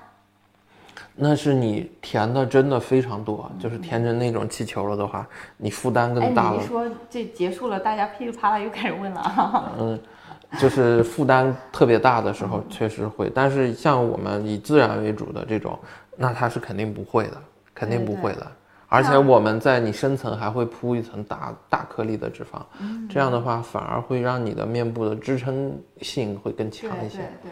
[1.14, 6.66] 那是你填的真的非常多，就是填成那种气球了的话，你负担哎，更大了你一。
[6.66, 9.72] 说这结束了，大家噼里啪啦又开始问了啊。
[9.78, 10.00] 嗯，
[10.60, 15.78] 就是负担特别大的时候确实会，但是像我们以自然为主的这种，
[16.16, 17.36] 那它是肯定不会的，
[17.74, 18.46] 肯定不会的。
[18.88, 22.60] 而且我们在你深层还会铺一层大大颗粒的脂肪，
[23.08, 27.18] 这样的话反而会让你的面部的支撑性会更对对强一些。
[27.42, 27.50] 对。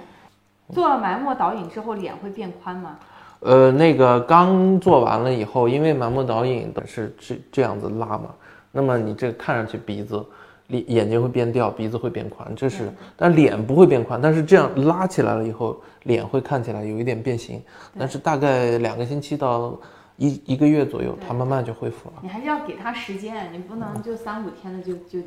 [0.74, 2.98] 做了埋没导引之后，脸会变宽吗？
[3.40, 8.26] 呃，那个刚做完了以后，因为埋没导引的是这这样子拉嘛，
[8.70, 10.22] 那么你这看上去鼻子、
[10.70, 17.62] 眼眼睛会变掉，鼻子会变宽，这是，但脸不会变宽，但是这样拉起来了以后，脸会看起来有一点变形，
[17.98, 19.76] 但是大概两个星期到
[20.16, 22.16] 一一个月左右，它慢慢就恢复了。
[22.22, 25.18] 你还是要给它时间，你不能就三五天的就就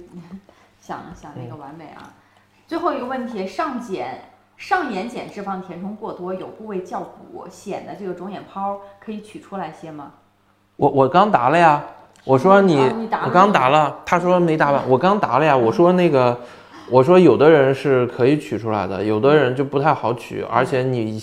[0.79, 2.13] 想想那个完美啊。
[2.67, 4.05] 最后一个问题，上睑
[4.55, 10.13] 上眼睑脂肪填充过多，有部位较鼓，显得这个肿眼泡可以取出来些吗？
[10.75, 11.83] 我我刚答了呀，
[12.23, 12.77] 我说你，
[13.25, 16.39] 我刚答了，他说没答完，我刚答了呀，我说那个，
[16.89, 21.21] 我说有的人是可以取出来的，有的人就不太好取，而且你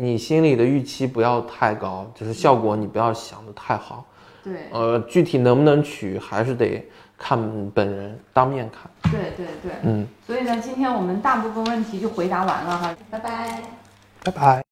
[0.00, 4.04] 你心里的预期不要太高，就是效果你不要想的太好，
[4.42, 4.52] 对。
[4.72, 6.84] 呃，具体能不能取还是得
[7.16, 7.38] 看
[7.72, 13.62] 本人当面看，对对对，嗯，所以呢，今天我们大部分问题就回答完了哈，拜拜。
[14.24, 14.60] 拜拜。